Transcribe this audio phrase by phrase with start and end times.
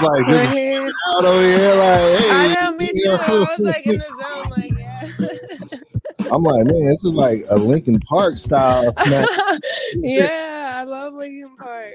[0.00, 0.06] goodness.
[0.06, 0.86] I, I was like, this Right here.
[0.86, 3.04] is out over here, like, hey, I know, me too.
[3.04, 3.14] know.
[3.20, 6.32] I was like in the zone, like yeah.
[6.32, 8.94] I'm like, man, this is like a Linkin Park style.
[9.96, 11.92] yeah, I love Linkin Park.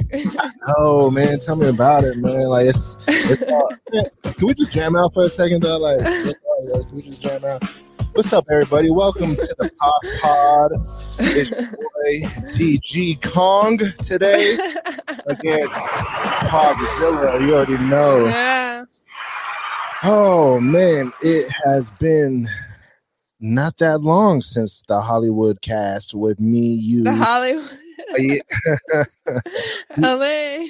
[0.78, 2.48] Oh man, tell me about it, man.
[2.50, 5.78] Like it's, it's all, man, can we just jam out for a second though?
[5.78, 7.64] Like, can we just jam out?
[8.14, 8.90] What's up, everybody?
[8.92, 11.76] Welcome to the POF Pod.
[12.08, 14.54] It's your boy DG Kong today
[15.28, 15.78] against
[16.48, 17.42] Pawgzilla.
[17.42, 18.26] You already know.
[18.26, 18.86] yeah.
[20.04, 22.48] Oh man, it has been
[23.40, 27.04] not that long since the Hollywood cast with me, you.
[27.04, 27.70] The Hollywood
[28.12, 28.42] oh, Yeah,
[29.98, 30.66] LA.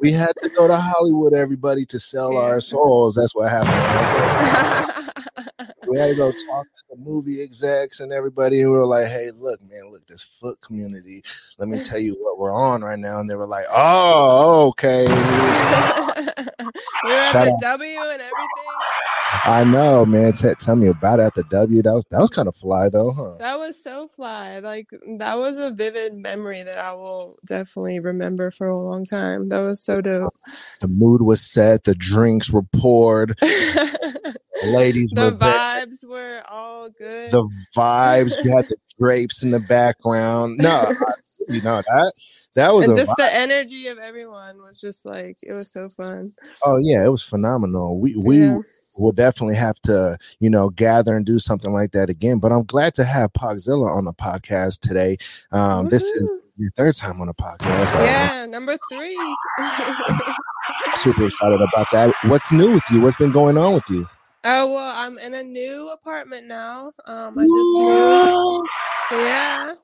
[0.00, 3.14] we had to go to Hollywood, everybody, to sell our souls.
[3.14, 5.11] That's what happened.
[5.88, 9.06] we had to go talk to the movie execs and everybody and we were like
[9.06, 11.22] hey look man look this foot community
[11.58, 15.06] let me tell you what we're on right now and they were like oh okay
[15.08, 15.14] we
[17.10, 17.60] were at Shout the out.
[17.62, 19.01] W and everything.
[19.44, 22.30] I know man T- tell me about it at the w that was that was
[22.30, 24.58] kind of fly though huh That was so fly.
[24.60, 24.88] Like
[25.18, 29.48] that was a vivid memory that I will definitely remember for a long time.
[29.48, 30.32] That was so dope.
[30.80, 35.52] the mood was set the drinks were poured the the ladies were there.
[35.86, 37.30] vibes were all good.
[37.32, 40.84] the vibes you had the drapes in the background no
[41.48, 42.12] you know that
[42.54, 43.16] that was just vibe.
[43.16, 46.32] the energy of everyone was just like it was so fun.
[46.64, 48.58] oh yeah it was phenomenal we we Yeah.
[48.96, 52.38] We'll definitely have to, you know, gather and do something like that again.
[52.38, 55.16] But I'm glad to have Pawgzilla on the podcast today.
[55.50, 57.94] Um, this is your third time on the podcast.
[57.94, 59.18] I'm yeah, number three.
[60.96, 62.14] super excited about that.
[62.24, 63.00] What's new with you?
[63.00, 64.06] What's been going on with you?
[64.44, 66.92] oh well, I'm in a new apartment now.
[67.06, 68.68] Um, I just moved.
[69.12, 69.74] Yeah.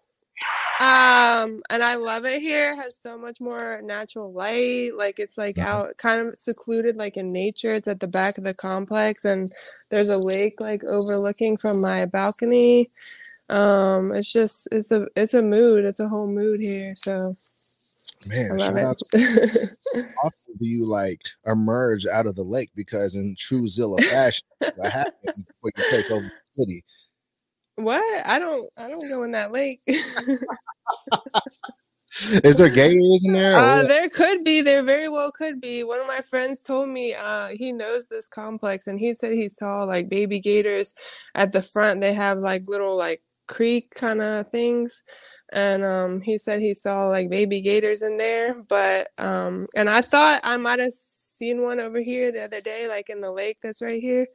[0.80, 2.72] Um, and I love it here.
[2.72, 4.92] It has so much more natural light.
[4.96, 5.64] Like it's like Mhm.
[5.64, 7.74] out kind of secluded like in nature.
[7.74, 9.52] It's at the back of the complex and
[9.90, 12.90] there's a lake like overlooking from my balcony.
[13.48, 15.84] Um, it's just it's a it's a mood.
[15.84, 16.94] It's a whole mood here.
[16.96, 17.36] So
[18.26, 19.12] Man, shout out it.
[19.12, 19.78] to
[20.24, 24.44] often do you like emerge out of the lake because in true Zilla fashion,
[24.76, 26.84] what happens when you take over the city.
[27.78, 28.26] What?
[28.26, 29.80] I don't I don't go in that lake.
[32.44, 33.56] Is there gators in there?
[33.56, 34.62] Uh, there could be.
[34.62, 35.84] There very well could be.
[35.84, 39.48] One of my friends told me uh, he knows this complex, and he said he
[39.48, 40.94] saw like baby gators
[41.34, 42.00] at the front.
[42.00, 45.02] They have like little like creek kind of things,
[45.52, 48.62] and um, he said he saw like baby gators in there.
[48.62, 52.88] But um, and I thought I might have seen one over here the other day,
[52.88, 54.26] like in the lake that's right here.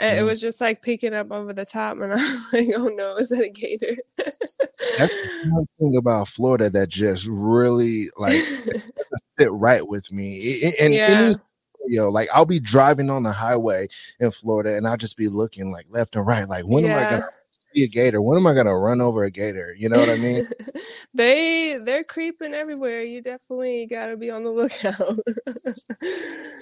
[0.00, 0.26] And it Mhm.
[0.26, 3.44] was just like peeking up over the top, and I'm like, "Oh no, is that
[3.44, 3.96] a gator?"
[4.96, 8.34] That's the one thing about Florida that just really like
[9.38, 10.72] sit right with me.
[10.80, 11.32] And Yeah.
[11.86, 13.88] yo, like I'll be driving on the highway
[14.20, 17.04] in Florida and I'll just be looking like left and right, like when am I
[17.04, 17.22] gonna
[17.74, 18.22] see a gator?
[18.22, 19.74] When am I gonna run over a gator?
[19.78, 20.42] You know what I mean?
[21.14, 23.02] they they're creeping everywhere.
[23.04, 25.18] You definitely got to be on the lookout.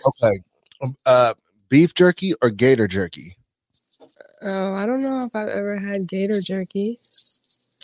[0.06, 0.40] okay.
[0.82, 1.35] Um, Uh
[1.69, 3.37] beef jerky or gator jerky?
[4.43, 7.00] oh, I don't know if I've ever had gator jerky.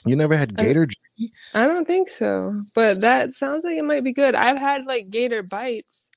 [0.06, 1.32] You never had I- gator jerky?
[1.54, 4.34] I don't think so, but that sounds like it might be good.
[4.34, 6.08] I've had like gator bites.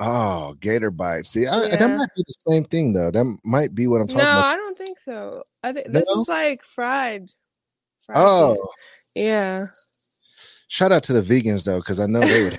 [0.00, 1.30] Oh, gator bites.
[1.30, 3.10] See, I, that might be the same thing though.
[3.10, 4.40] That might be what I'm talking No, about.
[4.40, 5.42] No, I don't think so.
[5.62, 6.20] I think this No?
[6.20, 7.30] is like fried.
[8.00, 8.56] fried Oh,
[9.14, 9.66] yeah.
[10.68, 12.58] shout out to the vegans though, because I know they would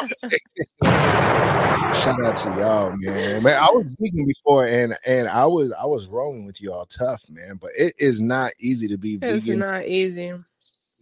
[0.00, 1.74] I'm just kidding.
[1.98, 3.42] Shout out to y'all, man.
[3.42, 7.24] Man, I was vegan before, and and I was I was rolling with y'all tough,
[7.28, 7.58] man.
[7.60, 9.36] But it is not easy to be vegan.
[9.36, 10.32] it's not easy.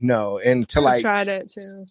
[0.01, 1.85] no, and to like tried it too.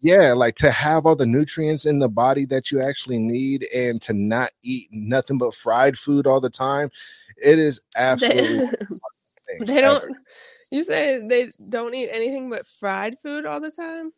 [0.00, 4.00] yeah, like to have all the nutrients in the body that you actually need, and
[4.02, 6.90] to not eat nothing but fried food all the time.
[7.36, 8.70] It is absolutely.
[9.58, 10.16] They, they don't.
[10.70, 14.12] You say they don't eat anything but fried food all the time.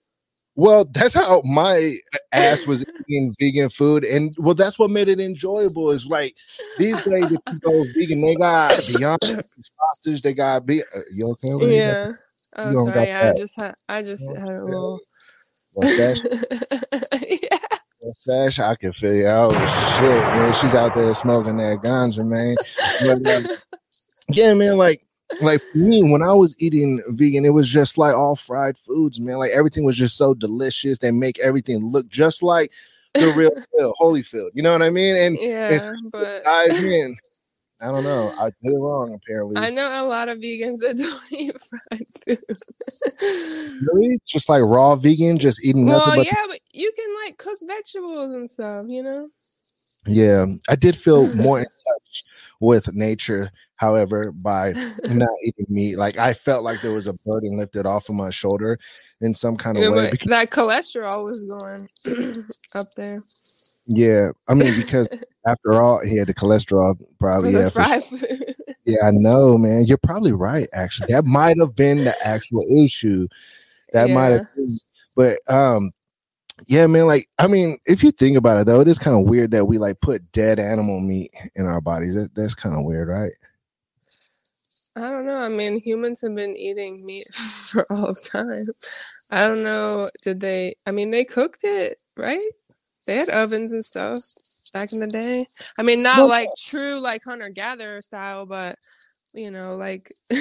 [0.54, 1.96] Well, that's how my
[2.32, 5.90] ass was eating vegan food, and well, that's what made it enjoyable.
[5.90, 6.36] Is like
[6.78, 9.18] these days, if you go vegan, they got Beyond
[9.60, 10.82] sausage, they got be.
[10.82, 11.52] Uh, you okay?
[11.52, 12.16] Over yeah, you
[12.56, 13.12] oh, don't sorry.
[13.12, 13.74] I just had.
[13.88, 15.00] I just had a little.
[15.74, 16.20] Mustache,
[17.42, 17.58] yeah.
[18.02, 18.58] mustache.
[18.58, 19.26] I can feel you.
[19.26, 19.52] Oh
[19.98, 22.56] shit, man, she's out there smoking that ganja, man.
[23.06, 23.56] But, uh,
[24.28, 25.02] yeah, man, like.
[25.40, 29.20] Like for me, when I was eating vegan, it was just like all fried foods,
[29.20, 29.36] man.
[29.36, 30.98] Like everything was just so delicious.
[30.98, 32.72] They make everything look just like
[33.14, 34.50] the real deal, Holyfield.
[34.54, 35.16] You know what I mean?
[35.16, 35.78] And Yeah,
[36.10, 37.16] but dive in.
[37.80, 38.32] I don't know.
[38.38, 39.56] I did it wrong apparently.
[39.56, 43.88] I know a lot of vegans that don't eat fried food.
[43.92, 44.20] really?
[44.24, 48.30] Just like raw vegan, just eating nothing well, yeah, but you can like cook vegetables
[48.30, 49.28] and stuff, you know.
[50.06, 52.24] Yeah, I did feel more in touch
[52.60, 53.48] with nature,
[53.82, 54.72] however, by
[55.08, 55.96] not eating meat.
[55.96, 58.78] Like I felt like there was a burden lifted off of my shoulder
[59.20, 60.10] in some kind of Yeah, way.
[60.10, 61.88] Because, that cholesterol was going
[62.74, 63.20] up there
[63.86, 65.08] yeah, I mean, because
[65.46, 67.52] after all, he had the cholesterol probably.
[67.52, 68.54] the Yeah, food.
[68.84, 69.84] Yeah, I know, man.
[69.86, 70.66] You're probably right.
[70.74, 73.28] Actually, that might have been the actual issue.
[73.92, 74.76] That might have, been.
[75.14, 75.92] but um,
[76.66, 77.06] yeah, man.
[77.06, 79.66] Like, I mean, if you think about it, though, it is kind of weird that
[79.66, 82.16] we like put dead animal meat in our bodies.
[82.16, 83.30] That, that's kind of weird, right?
[84.96, 85.38] I don't know.
[85.38, 88.68] I mean, humans have been eating meat for all of time.
[89.30, 90.08] I don't know.
[90.22, 90.74] Did they?
[90.86, 92.46] I mean, they cooked it, right?
[93.06, 94.20] They had ovens and stuff
[94.74, 95.46] back in the day.
[95.78, 98.78] I mean, not Well- like true like hunter gatherer style, but
[99.32, 100.12] you know, like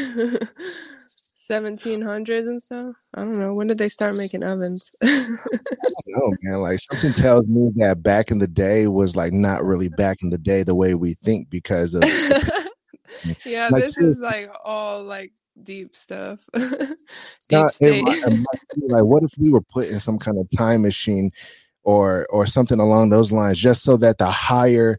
[1.37, 2.93] 1700s and stuff.
[3.15, 3.53] I don't know.
[3.53, 4.89] When did they start making ovens?
[6.07, 6.59] No, man.
[6.59, 10.29] Like something tells me that back in the day was like not really back in
[10.29, 12.03] the day the way we think because of
[13.45, 15.31] yeah, Like, this is like all like
[15.63, 16.47] deep stuff.
[16.53, 16.97] deep
[17.51, 18.03] Now, state.
[18.07, 21.31] it be like what if we were put in some kind of time machine
[21.83, 24.97] or or something along those lines just so that the higher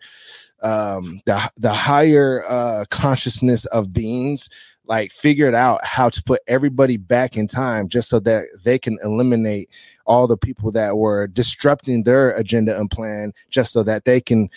[0.63, 4.49] um the the higher uh consciousness of beings
[4.87, 8.99] like figured out how to put everybody back in time just so that they can
[9.05, 9.69] eliminate
[10.07, 14.49] all the people that were disrupting their agenda and plan just so that they can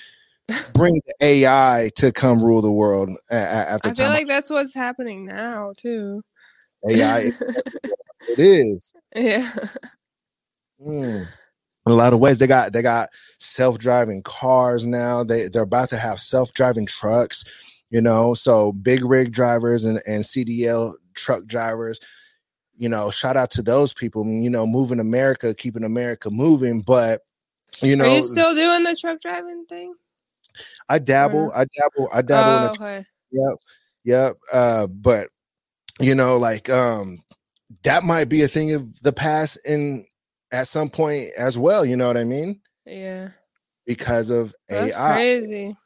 [0.73, 5.25] bring the AI to come rule the world after I feel like that's what's happening
[5.25, 6.19] now too.
[6.87, 7.31] AI
[8.29, 9.51] it is yeah.
[10.81, 11.27] Mm.
[11.85, 13.09] In a lot of ways, they got they got
[13.39, 15.23] self driving cars now.
[15.23, 17.83] They they're about to have self driving trucks.
[17.91, 21.99] You know, so big rig drivers and and CDL truck drivers.
[22.77, 24.25] You know, shout out to those people.
[24.25, 26.81] You know, moving America, keeping America moving.
[26.81, 27.21] But
[27.81, 29.93] you know, Are you still doing the truck driving thing?
[30.89, 32.55] I dabble, I dabble, I dabble.
[32.57, 33.05] in Oh, the okay.
[33.31, 33.57] Yep.
[34.05, 34.37] Yep.
[34.53, 35.29] Uh, but
[35.99, 37.19] you know, like um
[37.83, 40.05] that might be a thing of the past in
[40.51, 42.61] at some point as well, you know what I mean?
[42.85, 43.29] Yeah.
[43.85, 45.13] Because of That's AI.
[45.13, 45.77] crazy.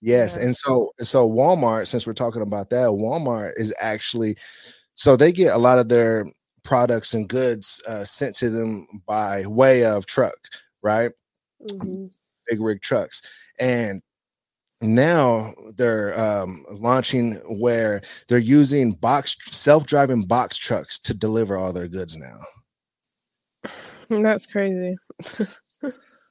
[0.00, 0.36] Yes.
[0.36, 0.44] Yeah.
[0.44, 4.36] And so so Walmart, since we're talking about that, Walmart is actually
[4.96, 6.26] so they get a lot of their
[6.62, 10.36] products and goods uh, sent to them by way of truck,
[10.82, 11.10] right?
[11.62, 12.10] Mhm.
[12.48, 13.22] big rig trucks
[13.58, 14.02] and
[14.80, 21.88] now they're um, launching where they're using box self-driving box trucks to deliver all their
[21.88, 22.36] goods now
[24.10, 24.94] That's crazy.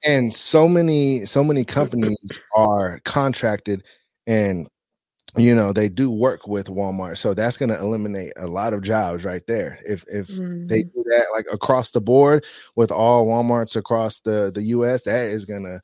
[0.06, 2.18] and so many so many companies
[2.56, 3.84] are contracted
[4.27, 4.68] and
[5.36, 8.84] you know they do work with walmart so that's going to eliminate a lot of
[8.84, 10.94] jobs right there if if they Mhm.
[10.94, 15.46] do that like across the board with all walmarts across the the us that is
[15.46, 15.80] going to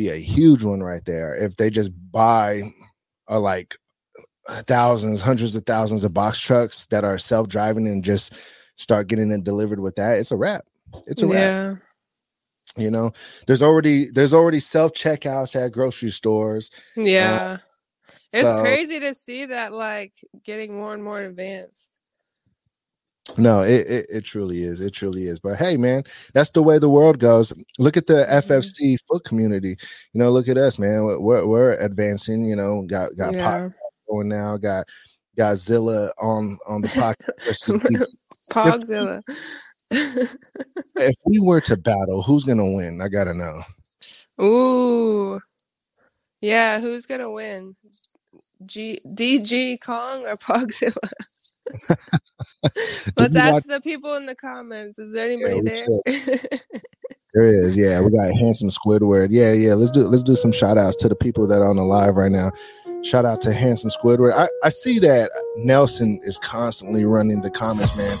[0.00, 2.62] be a huge one right there if they just buy
[3.28, 3.76] uh, like
[4.66, 8.32] thousands hundreds of thousands of box trucks that are self-driving and just
[8.76, 10.64] start getting it delivered with that it's a wrap
[11.06, 11.74] it's a wrap yeah.
[12.82, 13.12] you know
[13.46, 17.58] there's already there's already self-checkouts at grocery stores Yeah.
[18.32, 21.89] it's so- crazy to see that like getting more and more advanced.
[23.38, 26.02] No it, it it truly is it truly is but hey man
[26.34, 28.42] that's the way the world goes look at the Mhm.
[28.42, 29.76] ffc foot community
[30.12, 33.68] you know look at us man we're, we're, advancing you know got got Yeah.
[34.10, 34.86] going now got
[35.38, 38.06] godzilla on on the podcast.
[38.50, 39.22] Pawgzilla.
[40.96, 43.62] if we were to battle who's gonna win i gotta know
[44.42, 45.38] Ooh.
[46.40, 47.76] Yeah, who's gonna win?
[48.64, 50.96] G DG Kong or Pawgzilla?
[53.16, 54.98] Let's ask watch- the people in the comments.
[54.98, 55.86] Is there anybody we there?
[57.32, 58.00] There is, yeah.
[58.00, 59.28] We got handsome Squidward.
[59.30, 59.74] Yeah, yeah.
[59.74, 62.16] Let's do let's do some shout outs to the people that are on the live
[62.16, 62.50] right now.
[63.02, 64.34] Shout out to handsome Squidward.
[64.34, 68.16] I, I see that Nelson is constantly running the comments, man.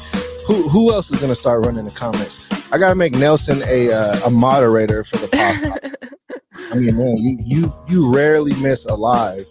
[0.46, 2.52] Who who else is gonna start running the comments?
[2.72, 6.72] I gotta make Nelson a uh, a moderator for the podcast.
[6.72, 9.44] I mean, man, you you you rarely miss a live.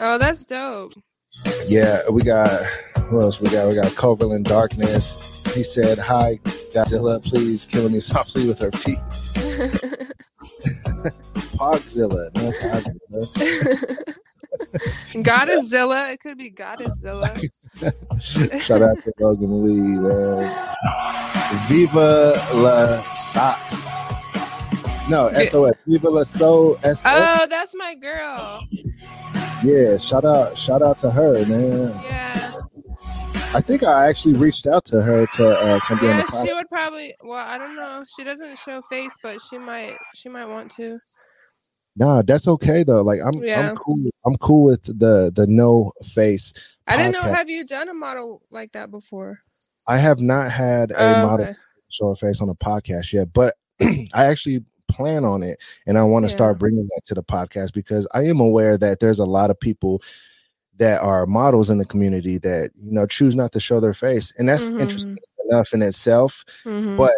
[0.00, 0.94] oh, that's dope.
[1.66, 2.50] Yeah, we got
[3.08, 3.40] who else?
[3.40, 5.42] We got we got Coverland Darkness.
[5.54, 8.98] He said, "Hi, Godzilla, please kill me softly with her feet."
[11.56, 14.14] Pawgzilla, no Pawgzilla.
[15.22, 16.12] Goddessilla.
[16.12, 17.34] It could be Godzilla.
[18.60, 20.40] Shout out to Logan Lee, man.
[21.68, 24.08] Viva la Sox.
[25.08, 25.74] No, SOS.
[25.86, 27.04] Viva la So SOS.
[27.06, 28.66] Oh, that's my girl.
[29.64, 31.92] Yeah, shout out, shout out to her, man.
[32.04, 32.52] Yeah.
[33.54, 36.46] I think I actually reached out to her to uh, come be on the podcast.
[36.46, 37.14] she would probably.
[37.22, 38.04] Well, I don't know.
[38.16, 39.96] She doesn't show face, but she might.
[40.14, 40.98] She might want to.
[41.94, 43.02] Nah, that's okay though.
[43.02, 43.70] Like I'm, Yeah.
[43.70, 43.98] I'm cool.
[44.24, 46.54] I'm cool with the the no face.
[46.88, 47.22] I didn't know.
[47.32, 49.40] Have you done a model like that before?
[49.86, 51.54] I have not had a Oh, model okay.
[51.90, 56.04] show her face on a podcast yet, but I actually plan on it, and I
[56.04, 56.36] want to Yeah.
[56.36, 59.58] start bringing that to the podcast because I am aware that there's a lot of
[59.58, 60.02] people
[60.76, 64.32] that are models in the community that you know choose not to show their face,
[64.38, 64.80] and that's Mhm.
[64.80, 65.18] interesting
[65.50, 66.44] enough in itself.
[66.64, 66.96] Mhm.
[66.96, 67.14] But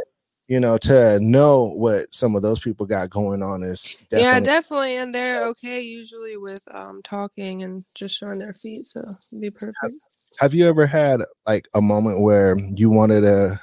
[0.47, 4.47] you know, to know what some of those people got going on is yeah, definitely
[4.47, 9.41] definitely, and they're okay usually with um talking and just showing their feet, so it'd
[9.41, 9.95] be perfect.
[10.41, 13.59] have you ever had like a moment where you wanted to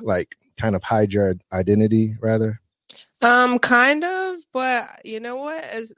[0.00, 2.60] like kind of hide your identity rather
[3.22, 5.62] Um, kind of, but you know what?
[5.64, 5.92] As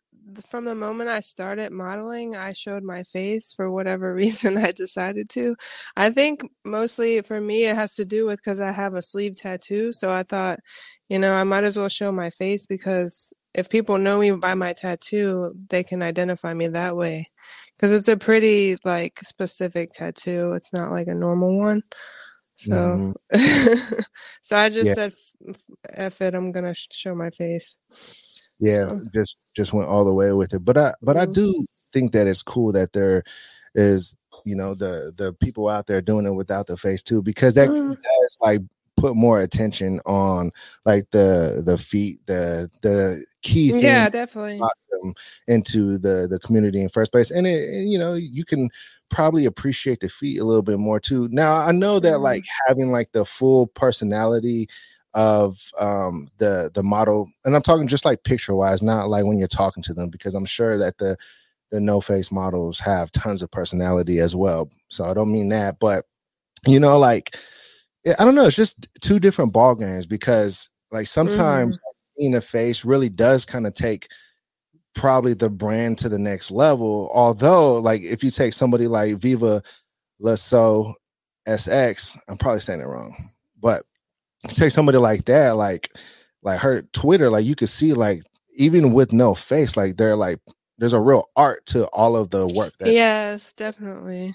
[0.47, 5.29] from the moment I started modeling, I showed my face for whatever reason I decided
[5.31, 5.57] to.
[5.97, 9.37] I think mostly for me, it has to do with because I have a sleeve
[9.37, 9.93] tattoo.
[9.93, 10.61] So I thought,
[11.09, 14.55] you know, I might as well show my face because if people know me by
[14.55, 17.29] my tattoo, they can identify me that way.
[17.77, 20.53] Because it's a pretty like specific tattoo.
[20.55, 21.83] It's not like a normal one.
[22.57, 23.15] So,
[24.43, 24.95] so I just Yeah.
[24.95, 25.13] said,
[25.49, 25.61] "F-
[25.95, 27.77] "F it, I'm gonna sh- show my face."
[28.61, 31.33] yeah So, just just went all the way with it but i but i Mhm.
[31.35, 33.25] do think that it's cool that there
[33.75, 37.55] is you know the the people out there doing it without the face too because
[37.55, 37.97] that Mhm.
[38.01, 38.61] does like
[38.97, 40.53] put more attention on
[40.85, 44.59] like the the feet the the key things yeah, definitely.
[44.91, 45.15] them
[45.47, 48.71] into the the community in first place and it and, you know you can
[49.11, 52.23] probably appreciate the feet a little bit more too now i know that Mhm.
[52.23, 54.67] like having like the full personality
[55.13, 59.39] of um the the model and i'm talking just like picture wise not like when
[59.39, 61.17] you're talking to them because i'm sure that the
[61.71, 65.79] the no face models have tons of personality as well so i don't mean that
[65.79, 66.07] but
[66.67, 67.37] you know like
[68.19, 72.41] i don't know it's just two different ball games because like sometimes like, seeing a
[72.41, 74.09] face really does kind of take
[74.95, 79.63] probably the brand to the next level although like if you take somebody like viva
[80.21, 80.95] lasso
[81.49, 83.31] sx i'm probably saying it wrong
[83.61, 83.85] but
[84.49, 85.91] take somebody like that like
[86.43, 88.23] like her twitter like you could see like
[88.57, 90.39] even with no face like they're like
[90.79, 94.35] there's a real art to all of the work that Yes, definitely.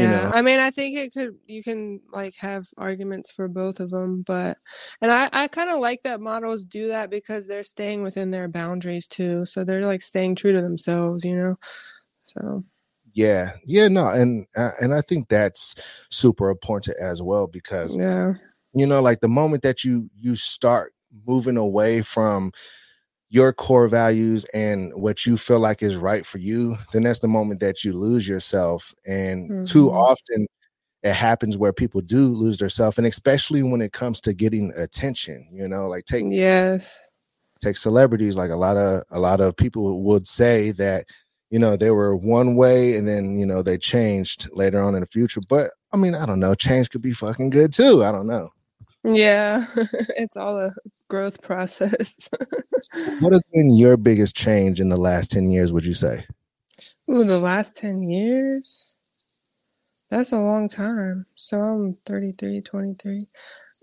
[0.00, 0.30] Yeah, know?
[0.32, 1.36] I mean, I think it could.
[1.46, 4.58] You can like have arguments for both of them, but
[5.00, 8.48] and I I kind of like that models do that because they're staying within their
[8.48, 9.44] boundaries too.
[9.46, 11.56] So they're like staying true to themselves, you know.
[12.26, 12.64] So
[13.14, 18.32] yeah yeah no and uh, and i think that's super important as well because yeah,
[18.72, 20.94] you know like the moment that you you start
[21.26, 22.50] moving away from
[23.32, 27.26] your core values and what you feel like is right for you then that's the
[27.26, 29.94] moment that you lose yourself and too Mhm.
[30.10, 30.46] often
[31.02, 35.48] it happens where people do lose themselves and especially when it comes to getting attention
[35.50, 37.08] you know like take yes,
[37.62, 41.06] take celebrities like a lot of a lot of people would say that
[41.48, 45.00] you know they were one way and then you know they changed later on in
[45.00, 48.12] the future but i mean i don't know change could be fucking good too i
[48.12, 48.50] don't know
[49.04, 49.66] yeah.
[50.16, 50.72] it's all a
[51.12, 52.30] growth process.
[53.20, 56.24] what has been your biggest change in the last 10 years would you say
[57.10, 58.96] Ooh, the last 10 years?
[60.10, 61.26] That's a long time.
[61.34, 63.26] So I'm 33, 23.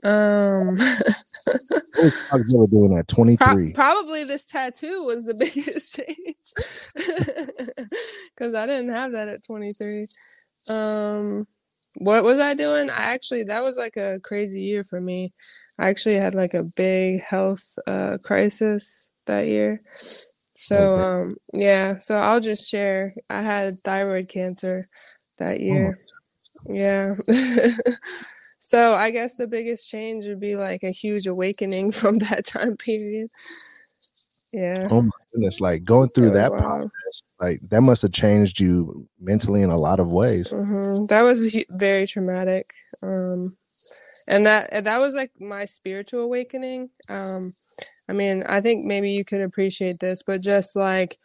[0.04, 6.54] Um, what was doing at pro- 23 probably this tattoo was the biggest change
[8.34, 10.06] because I didn't have that at 23.
[10.70, 11.46] Um,
[11.96, 12.90] what was I doing?
[12.90, 15.32] I actually, that was like a crazy year for me.
[15.80, 19.82] I actually had like a big health uh, crisis that year.
[20.56, 21.04] So, Okay.
[21.04, 23.14] um, yeah, so I'll just share.
[23.30, 24.90] I had thyroid cancer
[25.38, 26.00] that my year.
[26.68, 27.16] Yeah.
[28.62, 32.78] So I guess the biggest change would be like a huge awakening from that time
[32.78, 33.30] period.
[34.52, 34.88] Yeah.
[34.92, 39.62] oh my goodness like going through that process like that must have changed you mentally
[39.62, 42.74] in a lot of ways hmm That was very traumatic.
[43.02, 43.56] Um,
[44.30, 46.92] and that and that was like my spiritual awakening.
[47.10, 47.56] Um,
[48.08, 51.18] I mean, I think maybe you could appreciate this, but just like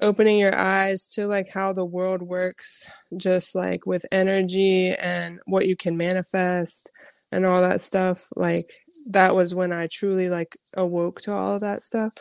[0.00, 5.66] opening your eyes to like how the world works, just like with energy and what
[5.66, 6.88] you can manifest
[7.32, 8.26] and all that stuff.
[8.36, 8.70] Like
[9.06, 12.12] that was when I truly like awoke to all of that stuff.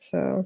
[0.00, 0.44] So,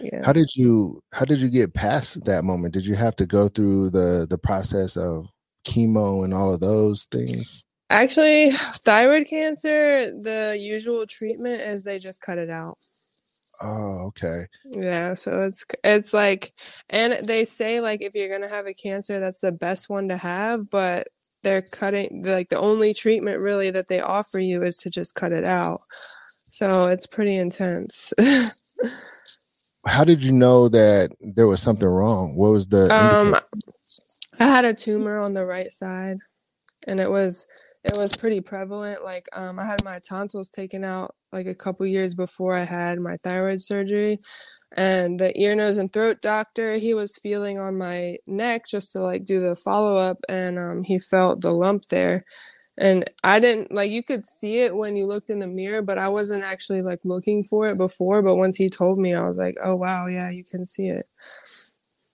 [0.00, 0.24] yeah.
[0.24, 3.48] how did you how did you get past that moment did you have to go
[3.48, 5.26] through the the process of
[5.66, 12.20] chemo and all of those things Actually, thyroid cancer, the usual treatment is they just
[12.20, 12.78] cut it out.
[13.62, 14.46] Oh, okay.
[14.64, 16.54] Yeah, so it's it's like
[16.88, 20.08] and they say like if you're going to have a cancer that's the best one
[20.08, 21.08] to have, but
[21.42, 25.32] they're cutting like the only treatment really that they offer you is to just cut
[25.32, 25.82] it out.
[26.50, 28.12] So it's pretty intense.
[29.86, 32.36] How did you know that there was something wrong?
[32.36, 33.34] What was the um
[34.38, 36.18] I had a tumor on the right side
[36.86, 37.46] and it was
[37.84, 39.04] it was pretty prevalent.
[39.04, 43.00] Like um, I had my tonsils taken out like a couple years before I had
[43.00, 44.18] my thyroid surgery,
[44.76, 49.00] and the ear, nose, and throat doctor he was feeling on my neck just to
[49.00, 52.24] like do the follow up, and um, he felt the lump there.
[52.76, 55.98] And I didn't like you could see it when you looked in the mirror, but
[55.98, 58.22] I wasn't actually like looking for it before.
[58.22, 61.04] But once he told me, I was like, "Oh wow, yeah, you can see it."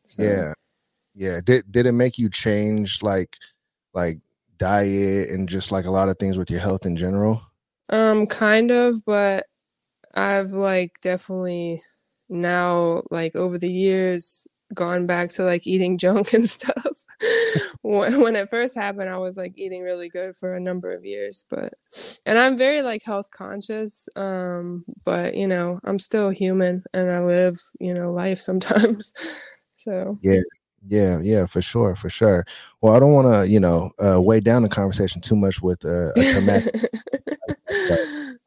[0.06, 0.22] So.
[0.22, 0.52] Yeah,
[1.14, 1.40] yeah.
[1.44, 3.36] Did did it make you change like
[3.94, 4.18] like
[4.58, 7.42] diet and just like a lot of things with your health in general?
[7.88, 9.46] Um, kind of, but
[10.14, 11.82] I've like definitely
[12.28, 17.04] now, like over the years, gone back to like eating junk and stuff.
[17.82, 21.04] when, when it first happened, I was like eating really good for a number of
[21.04, 21.74] years, but
[22.24, 24.08] and I'm very like health conscious.
[24.16, 29.12] Um, but you know, I'm still human and I live, you know, life sometimes.
[29.76, 30.40] so yeah,
[30.88, 32.44] yeah, yeah, for sure, for sure.
[32.80, 35.84] Well, I don't want to, you know, uh, weigh down the conversation too much with
[35.84, 36.12] uh.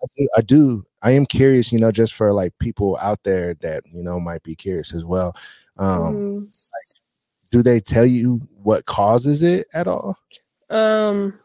[0.02, 3.54] I, do, I do, I am curious, you know, just for like people out there
[3.56, 5.36] that you know might be curious as well.
[5.78, 6.42] Um, mm.
[6.42, 10.18] like, do they tell you what causes it at all?
[10.70, 11.38] Um,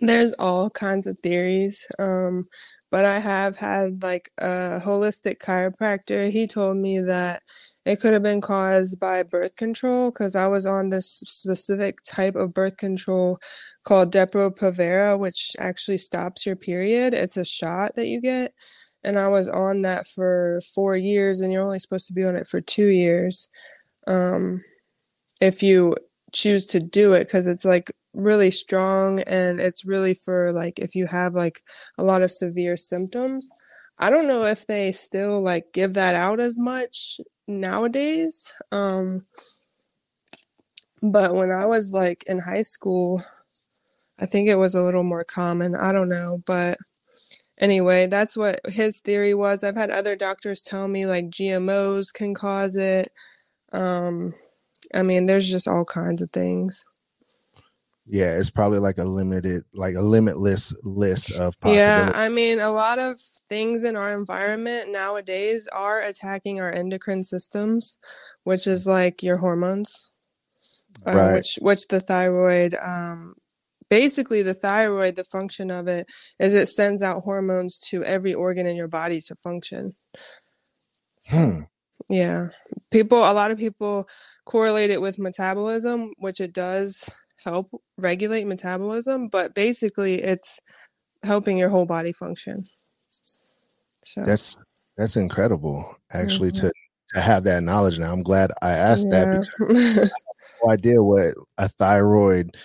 [0.00, 1.86] there's all kinds of theories.
[1.98, 2.44] Um,
[2.90, 6.30] but I have had like a holistic chiropractor.
[6.30, 7.42] He told me that
[7.84, 12.36] it could have been caused by birth control because I was on this specific type
[12.36, 13.38] of birth control
[13.84, 17.14] called Depo-Provera, which actually stops your period.
[17.14, 18.52] It's a shot that you get.
[19.02, 22.36] And I was on that for four years, and you're only supposed to be on
[22.36, 23.48] it for two years
[24.06, 24.60] um,
[25.40, 25.96] if you
[26.32, 30.94] choose to do it because it's like really strong and it's really for like if
[30.94, 31.62] you have like
[31.98, 33.48] a lot of severe symptoms.
[33.98, 38.52] I don't know if they still like give that out as much nowadays.
[38.72, 39.26] Um,
[41.02, 43.22] but when I was like in high school,
[44.18, 45.74] I think it was a little more common.
[45.76, 46.78] I don't know, but
[47.58, 49.64] anyway, that's what his theory was.
[49.64, 53.12] I've had other doctors tell me like GMOs can cause it.
[53.72, 54.34] Um,
[54.94, 56.84] I mean, there's just all kinds of things.
[58.06, 61.56] Yeah, it's probably like a limited, like a limitless list of.
[61.64, 67.22] Yeah, I mean, a lot of things in our environment nowadays are attacking our endocrine
[67.22, 67.96] systems,
[68.42, 70.08] which is like your hormones,
[71.06, 71.32] uh, right.
[71.34, 72.76] which which the thyroid.
[72.82, 73.34] Um,
[73.88, 76.06] basically, the thyroid, the function of it
[76.40, 79.94] is it sends out hormones to every organ in your body to function.
[81.28, 81.60] Hmm.
[82.10, 82.48] Yeah,
[82.90, 83.18] people.
[83.18, 84.08] A lot of people
[84.44, 87.08] correlate it with metabolism, which it does
[87.44, 90.60] help regulate metabolism, but basically, it's
[91.22, 92.62] helping your whole body function.
[94.04, 94.58] So that's
[94.96, 96.66] that's incredible actually mm-hmm.
[96.66, 96.72] to
[97.14, 98.12] to have that knowledge now.
[98.12, 99.24] I'm glad I asked yeah.
[99.24, 100.10] that because I have
[100.64, 102.56] no idea what a thyroid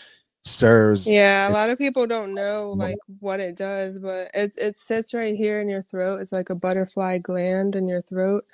[0.46, 1.08] serves.
[1.08, 5.13] Yeah, a lot of people don't know like what it does, but it it sits
[5.13, 6.22] right here in your throat.
[6.22, 8.46] It's like a butterfly gland in your throat.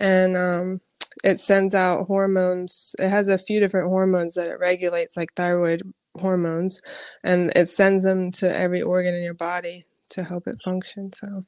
[0.00, 0.80] And um
[1.24, 2.94] it sends out hormones.
[2.98, 5.82] It has a few different hormones that it regulates, like thyroid
[6.16, 6.80] hormones,
[7.24, 11.12] and it sends them to every organ in your body to help it function.
[11.12, 11.40] So,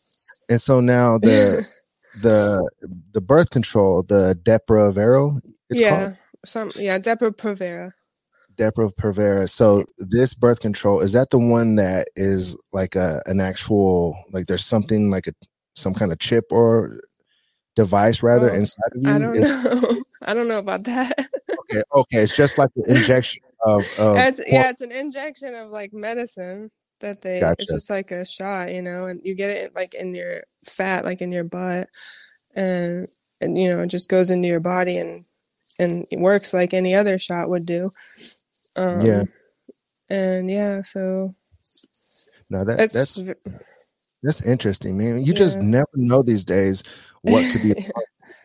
[0.48, 1.64] and so now the
[2.20, 2.68] the
[3.12, 6.16] the birth control, the Depo-Provera, yeah, called?
[6.44, 7.92] some yeah, Depo-Provera.
[8.56, 9.48] Depo-Provera.
[9.48, 14.46] So this birth control is that the one that is like a an actual like
[14.46, 15.32] there's something like a
[15.76, 17.00] some kind of chip or
[17.82, 19.10] device rather oh, inside of you?
[19.10, 20.02] I don't it's, know.
[20.22, 21.28] I don't know about that.
[21.50, 23.80] okay, okay, it's just like an injection of.
[23.98, 27.56] of it's, yeah, it's an injection of like medicine that they gotcha.
[27.58, 31.04] it's just like a shot you know and you get it like in your fat
[31.04, 31.88] like in your butt
[32.54, 33.08] and
[33.40, 35.24] and you know it just goes into your body and
[35.78, 37.90] and it works like any other shot would do
[38.76, 39.22] um yeah
[40.08, 41.34] and yeah so
[42.48, 43.28] no that that's
[44.22, 45.38] that's interesting man you yeah.
[45.38, 46.82] just never know these days
[47.22, 47.90] what could be in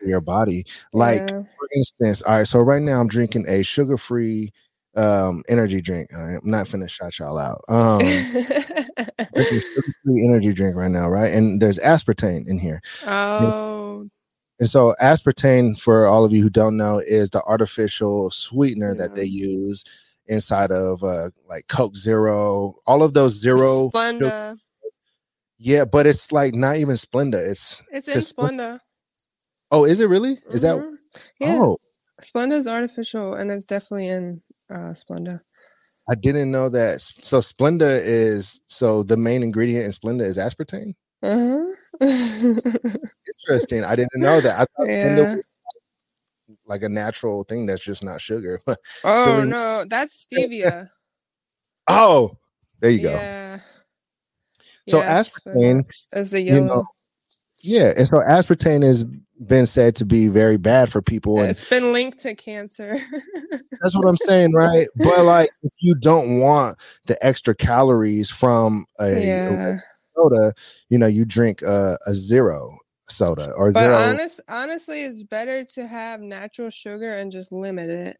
[0.08, 1.42] your body like yeah.
[1.42, 4.52] for instance all right so right now i'm drinking a sugar-free
[4.96, 6.12] um energy drink.
[6.14, 7.62] I'm not finna shout y'all out.
[7.68, 8.00] Um
[10.06, 11.32] energy drink right now, right?
[11.32, 12.80] And there's aspartame in here.
[13.06, 14.00] Oh.
[14.00, 14.10] And,
[14.60, 19.02] and so aspartame, for all of you who don't know, is the artificial sweetener yeah.
[19.02, 19.84] that they use
[20.28, 24.56] inside of uh like Coke Zero, all of those zero Splenda.
[25.58, 27.34] Yeah, but it's like not even Splenda.
[27.50, 28.78] It's it's in Splenda.
[29.72, 30.36] Oh, is it really?
[30.50, 30.76] Is that?
[30.76, 30.96] Mhm.
[31.40, 31.58] Yeah.
[31.60, 31.78] Oh,
[32.22, 35.40] Splenda's artificial, and it's definitely in uh, Splenda.
[36.08, 37.00] I didn't know that.
[37.00, 40.94] So Splenda is so the main ingredient in Splenda is aspartame.
[41.22, 41.64] Uh-huh.
[43.48, 43.82] Interesting.
[43.84, 44.54] I didn't know that.
[44.54, 45.34] I thought Splenda yeah.
[45.34, 45.42] was
[46.66, 48.60] like a natural thing that's just not sugar.
[49.04, 50.90] Oh Silly- no, that's stevia.
[51.88, 52.36] oh,
[52.80, 53.10] there you go.
[53.10, 53.58] Yeah.
[54.88, 56.66] So aspartame, is the you yellow.
[56.66, 56.86] know,
[57.62, 59.04] yeah, and so aspartame has
[59.44, 62.96] been said to be very bad for people, and it's been linked to cancer.
[63.80, 64.86] that's what I'm saying, right?
[64.96, 69.76] But like, if you don't want the extra calories from a, a yeah.
[70.16, 70.54] soda,
[70.88, 73.96] you know, you drink a, a zero soda or But zero.
[73.96, 78.18] honest, honestly, it's better to have natural sugar and just limit it.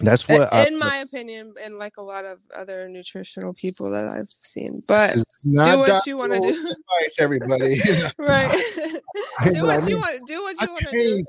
[0.00, 3.90] That's I- what I, in my opinion, and like a lot of other nutritional people
[3.90, 4.82] that I've seen.
[4.86, 6.48] But do what you want to do.
[6.48, 7.80] advice, everybody.
[8.18, 8.50] right.
[9.40, 10.26] I do what you want.
[10.26, 11.24] Do what you want to do.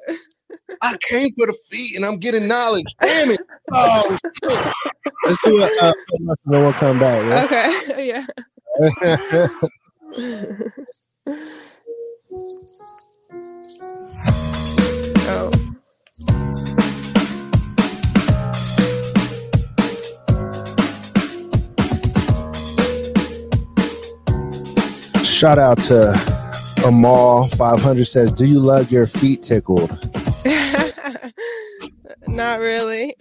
[0.82, 2.86] I came for the feet and I'm getting knowledge.
[3.02, 3.42] Damn it.
[3.72, 4.74] Oh, shit.
[5.26, 5.72] Let's do it.
[5.82, 7.46] Uh, and then we'll come back.
[7.46, 8.08] Okay.
[8.08, 8.26] Yeah.
[9.02, 9.48] Yeah?
[15.28, 15.61] oh.
[25.42, 26.14] Shout out to
[26.86, 29.90] Amal 500 says, Do you love your feet tickled?
[32.28, 33.16] Not really.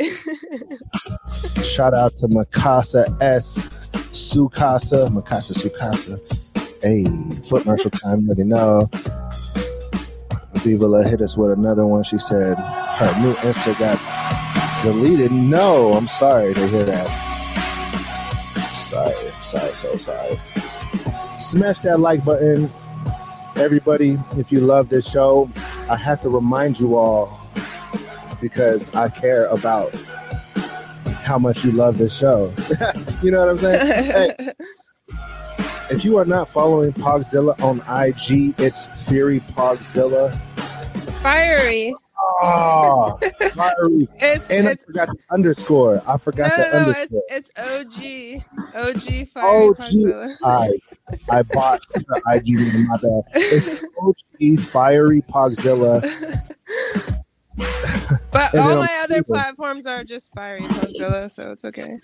[1.63, 3.91] Shout out to Mikasa S.
[4.13, 5.09] Sukasa.
[5.09, 6.21] Mikasa Sukasa.
[6.83, 7.07] Hey,
[7.49, 8.87] foot marshal time, you already know.
[10.57, 12.03] Viva hit us with another one.
[12.03, 13.99] She said her new Insta got
[14.83, 15.33] deleted.
[15.33, 17.09] No, I'm sorry to hear that.
[18.77, 20.39] Sorry, sorry, so sorry.
[21.41, 22.71] Smash that like button.
[23.57, 25.51] Everybody, if you love this show,
[25.89, 27.41] I have to remind you all
[28.43, 29.95] because I care about
[31.23, 32.53] how much you love this show.
[33.23, 34.51] you know what I'm saying?
[35.91, 40.39] If you are not following Pawgzilla on IG, it's Fury Pawgzilla.
[41.21, 41.93] Fiery.
[42.43, 43.19] Oh,
[43.53, 44.09] fiery.
[44.23, 46.03] It's And I forgot the underscore.
[46.07, 47.23] I forgot no, the no, underscore.
[47.31, 48.43] it's it's
[48.75, 49.23] OG.
[49.23, 49.77] OG Fiery OG.
[49.77, 50.37] Pawgzilla.
[50.45, 50.69] I
[51.31, 53.23] I bought the IG name, my bad.
[53.35, 56.03] It's OG Fiery Pawgzilla.
[58.33, 59.25] But And all my other Twitter.
[59.25, 61.99] platforms are just Fiery Pawgzilla, so it's okay.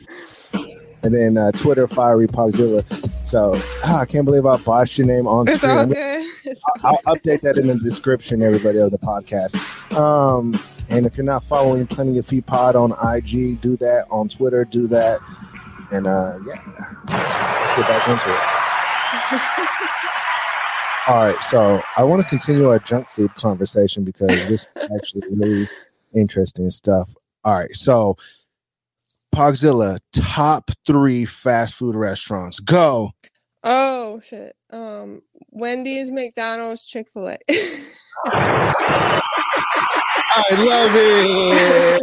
[1.02, 2.82] And then uh, Twitter Fiery Pawgzilla.
[3.26, 3.52] So
[3.84, 5.76] ah, I can't believe I botched your name on It's screen.
[5.78, 6.26] all good.
[6.44, 9.54] It's I'll update that in the description, everybody, of the podcast.
[9.96, 10.58] Um,
[10.88, 14.06] and if you're not following Plenty of Feet Pod on IG, do that.
[14.10, 15.18] On Twitter, do that.
[15.92, 16.60] And uh, yeah,
[17.08, 18.40] let's, let's get back into it.
[21.08, 25.68] All right, so I want to continue our junk food conversation because this actually really
[26.16, 27.14] interesting stuff.
[27.44, 28.16] All right, so
[29.34, 32.58] Pawgzilla, top three fast food restaurants.
[32.58, 33.10] Go.
[33.62, 34.56] Oh shit.
[34.70, 37.38] Um Wendy's, McDonald's, Chick-fil-A.
[40.36, 42.02] I love it.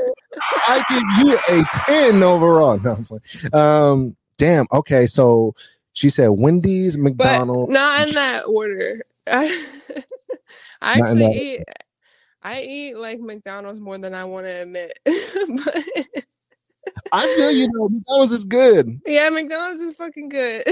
[0.68, 2.80] I give you a 10 overall.
[2.80, 4.66] No, um, damn.
[4.72, 5.54] Okay, so
[5.94, 7.72] she said Wendy's, but McDonald's.
[7.72, 8.96] not in that order.
[9.28, 9.68] I,
[10.82, 11.64] I actually eat
[12.44, 15.00] I eat like McDonald's more than I want to admit.
[15.06, 16.26] but
[17.12, 19.00] I feel you know McDonald's is good.
[19.06, 20.64] yeah, McDonald's is fucking good.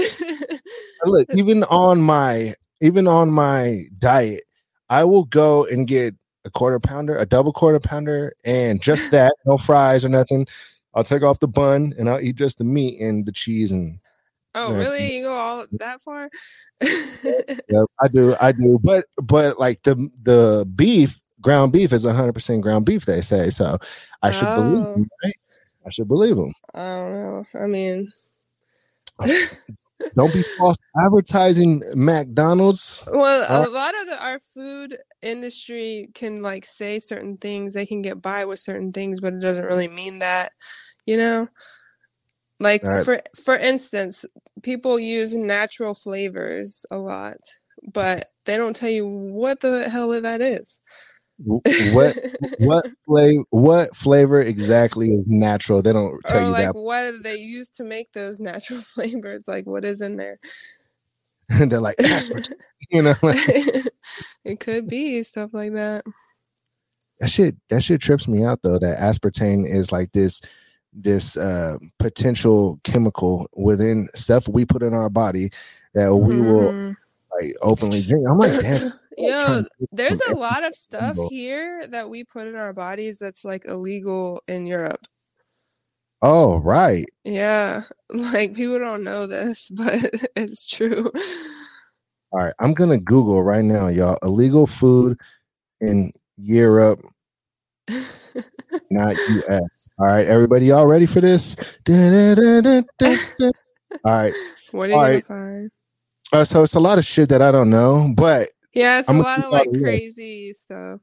[1.04, 4.44] Look, even on my even on my diet,
[4.90, 9.32] I will go and get a quarter pounder, a double quarter pounder, and just that,
[9.46, 10.46] no fries or nothing.
[10.94, 13.98] I'll take off the bun and I'll eat just the meat and the cheese and
[14.54, 15.16] oh, really?
[15.16, 16.28] You go all that far?
[16.82, 18.78] Yep, I do, I do.
[18.84, 23.04] But but like the the beef, ground beef is hundred percent ground beef.
[23.04, 23.78] They say so.
[24.22, 24.94] I should believe Oh.
[24.94, 25.34] them, right?
[25.86, 26.52] I should believe them.
[26.74, 27.46] I don't know.
[27.60, 28.12] I mean,
[30.16, 33.06] Don't be false advertising McDonald's.
[33.12, 37.72] well, Uh, a lot of the, our food industry can like say certain things.
[37.72, 40.50] They can get by with certain things, but it doesn't really mean that,
[41.06, 41.48] you know.
[42.60, 43.04] Like Right.
[43.04, 44.24] for for instance,
[44.62, 47.38] people use natural flavors a lot,
[47.92, 50.78] but they don't tell you what the hell that is.
[51.44, 52.16] What
[52.60, 53.42] what flavor?
[53.50, 55.82] What flavor exactly is natural?
[55.82, 56.74] They don't tell or you like that.
[56.74, 59.44] what they use to make those natural flavors?
[59.48, 60.38] Like what is in there?
[61.50, 62.52] And they're like aspartame.
[62.90, 63.38] You know, like,
[64.44, 66.04] it could be stuff like that.
[67.20, 67.56] that shit.
[67.70, 68.78] That shit trips me out though.
[68.78, 70.42] That aspartame is like this
[70.92, 75.48] this uh potential chemical within stuff we put in our body
[75.94, 76.94] that we will Mhm.
[77.40, 78.26] like openly drink.
[78.28, 82.72] I'm like, damn, Yo, there's a lot of stuff here that we put in our
[82.72, 85.04] bodies that's like illegal in Europe.
[86.22, 87.04] Oh, right.
[87.24, 89.98] Yeah, like people don't know this, but
[90.36, 91.10] it's true.
[92.32, 92.54] All right.
[92.60, 94.18] I'm gonna Google right now, y'all.
[94.22, 95.20] Illegal food
[95.80, 97.04] in Europe,
[98.90, 99.88] not US.
[99.98, 101.56] All right, everybody, y'all ready for this?
[101.84, 103.16] Da-da-da-da-da-da.
[104.04, 104.34] All right.
[104.70, 105.70] What are you All find?
[106.32, 109.16] Uh, so it's a lot of shit that I don't know, but Yeah, it's I'm
[109.16, 109.82] a lot of like out of here.
[109.84, 111.00] crazy stuff.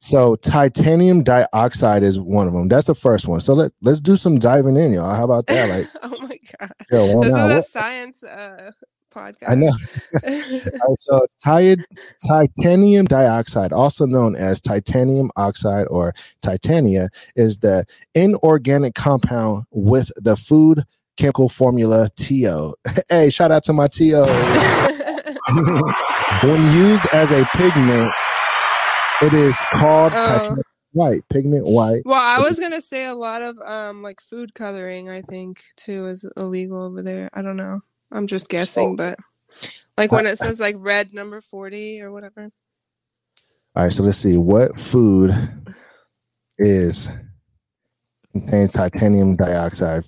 [0.00, 2.68] so titanium dioxide is one of them.
[2.68, 3.40] That's the first one.
[3.40, 5.14] So let let's do some diving in, y'all.
[5.14, 5.68] How about that?
[5.70, 7.50] Like, oh my god, yo, one this hour.
[7.50, 8.70] is a science uh,
[9.12, 9.48] podcast.
[9.50, 9.72] I know.
[10.22, 11.82] Right, so ti-
[12.26, 20.36] titanium dioxide, also known as titanium oxide or titania, is the inorganic compound with the
[20.36, 20.84] food
[21.16, 22.74] chemical formula TO.
[23.08, 24.24] hey, shout out to my TO.
[26.42, 28.12] When used as a pigment,
[29.22, 30.56] it is called Oh.
[30.92, 32.02] white, pigment white.
[32.04, 35.08] well, I was gonna say a lot of um like food coloring.
[35.08, 37.30] I think too is illegal over there.
[37.34, 37.80] I don't know.
[38.10, 39.18] I'm just guessing, but
[39.96, 42.50] like when it says like red number forty or whatever.
[43.76, 45.34] All right, so let's see what food
[46.58, 47.08] is
[48.32, 50.04] contains titanium dioxide.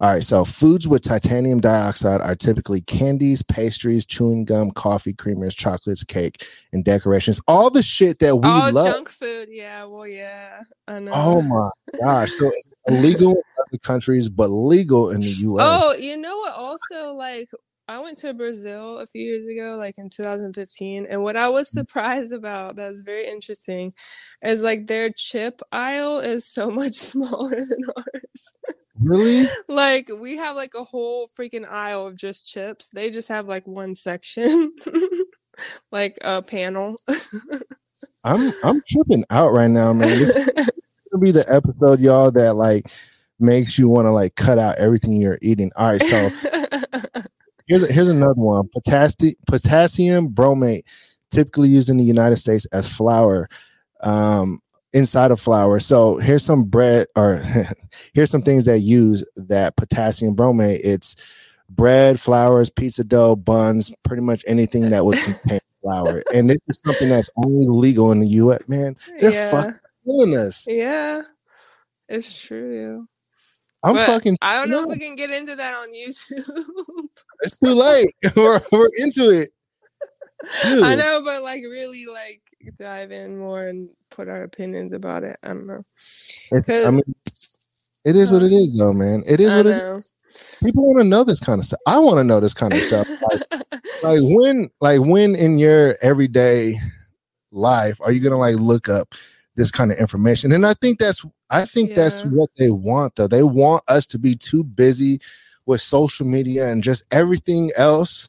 [0.00, 5.56] All right, so foods with titanium dioxide are typically candies, pastries, chewing gum, coffee, creamers,
[5.56, 7.40] chocolates, cake, and decorations.
[7.48, 8.92] All the shit that we All love.
[8.92, 9.48] junk food.
[9.50, 9.84] Yeah.
[9.86, 10.62] Well, yeah.
[10.86, 11.12] I know.
[11.14, 11.70] Oh my
[12.02, 12.32] gosh!
[12.32, 15.62] So it's illegal in other countries, but legal in the U.S.
[15.62, 16.52] Oh, you know what?
[16.54, 17.48] Also, like,
[17.88, 21.68] I went to Brazil a few years ago, like in 2015, and what I was
[21.68, 21.78] Mm-hmm.
[21.78, 23.94] surprised about that's very interesting
[24.42, 28.52] is like their chip aisle is so much smaller than ours.
[29.00, 29.46] Really?
[29.68, 32.88] like, we have like a whole freaking aisle of just chips.
[32.88, 34.74] They just have like one section,
[35.92, 36.96] like a panel.
[38.24, 40.08] I'm I'm tripping out right now, man.
[40.08, 40.70] This is
[41.12, 42.90] gonna be the episode, y'all, that like
[43.38, 45.70] makes you want to like cut out everything you're eating.
[45.76, 46.28] All right, so
[47.66, 48.68] here's here's another one.
[48.68, 50.82] Potassium potassium bromate,
[51.30, 53.48] typically used in the United States as flour,
[54.02, 54.60] um,
[54.92, 55.80] inside of flour.
[55.80, 57.36] So here's some bread, or
[58.14, 60.80] here's some things that use that potassium bromate.
[60.82, 61.16] It's
[61.68, 66.22] bread, flours, pizza dough, buns, pretty much anything that would contain flour.
[66.32, 68.62] And this is something that's only legal in the U.S.
[68.68, 69.50] Man, they're yeah.
[69.50, 70.66] fucking killing us.
[70.68, 71.22] Yeah.
[72.08, 73.06] It's true.
[73.82, 74.38] I'm But fucking.
[74.42, 77.08] I don't know if we can get into that on YouTube.
[77.42, 78.08] It's too late.
[78.36, 79.50] we're, we're into it.
[80.64, 80.82] Dude.
[80.82, 82.40] I know, but like really like
[82.72, 85.36] dive in more and put our opinions about it.
[85.42, 85.82] I don't know.
[86.52, 87.02] I mean,
[88.04, 89.22] it is what it um, is, though, man.
[89.26, 89.96] It is I what it know.
[89.96, 90.14] is.
[90.62, 91.80] People want to know this kind of stuff.
[91.86, 93.08] I want to know this kind of stuff.
[94.02, 96.78] Like, like when, like when in your everyday
[97.50, 99.14] life are you gonna like look up
[99.54, 100.52] this kind of information?
[100.52, 103.26] And I think that's, I think that's what they want, though.
[103.26, 105.20] They want us to be too busy
[105.64, 108.28] with social media and just everything else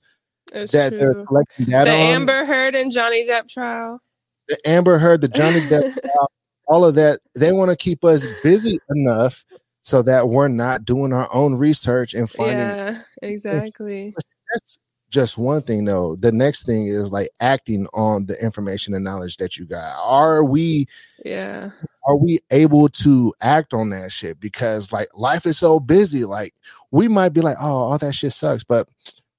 [0.53, 2.01] it's that they're collecting data The on.
[2.01, 3.99] Amber Heard and Johnny Depp trial.
[4.47, 5.97] The Amber Heard, the Johnny Depp,
[6.67, 7.19] all of that.
[7.35, 9.45] They want to keep us busy enough
[9.83, 12.57] so that we're not doing our own research and finding.
[12.57, 14.13] yeah, exactly.
[14.53, 14.79] That's
[15.09, 16.17] just one thing, though.
[16.17, 19.97] The next thing is like acting on the information and knowledge that you got.
[20.01, 20.87] Are we
[21.23, 21.71] Yeah.
[22.05, 24.39] are we able to act on that shit?
[24.39, 26.25] Because like life is so busy.
[26.25, 26.53] Like
[26.91, 28.89] we might be like, oh, all that shit sucks, but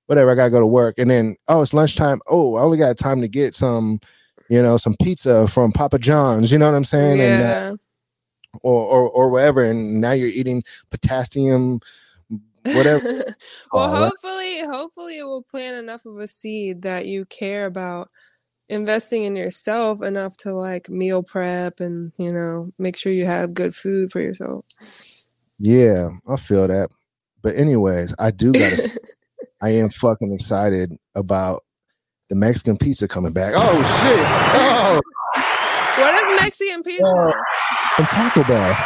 [0.06, 0.30] whatever.
[0.30, 2.20] I gotta go to work, and then oh, it's lunchtime.
[2.28, 4.00] Oh, I only got time to get some,
[4.48, 6.50] you know, some pizza from Papa John's.
[6.52, 7.20] You know what I'm saying?
[7.20, 7.74] And, uh, Yeah.
[8.62, 9.62] or, or or whatever.
[9.62, 11.80] And now you're eating potassium,
[12.64, 13.02] whatever.
[13.72, 18.10] well, that- hopefully, hopefully it will plant enough of a seed that you care about
[18.70, 23.54] investing in yourself enough to like meal prep and you know make sure you have
[23.54, 24.62] good food for yourself.
[25.58, 26.90] yeah, I feel that.
[27.42, 28.90] But anyways, I do gotta.
[29.60, 31.64] I am fucking excited about
[32.28, 33.54] the Mexican pizza coming back.
[33.56, 34.26] Oh shit!
[34.54, 35.00] Oh,
[36.00, 37.04] what is Mexican pizza?
[37.04, 37.32] Oh.
[37.96, 38.76] from Taco Bell.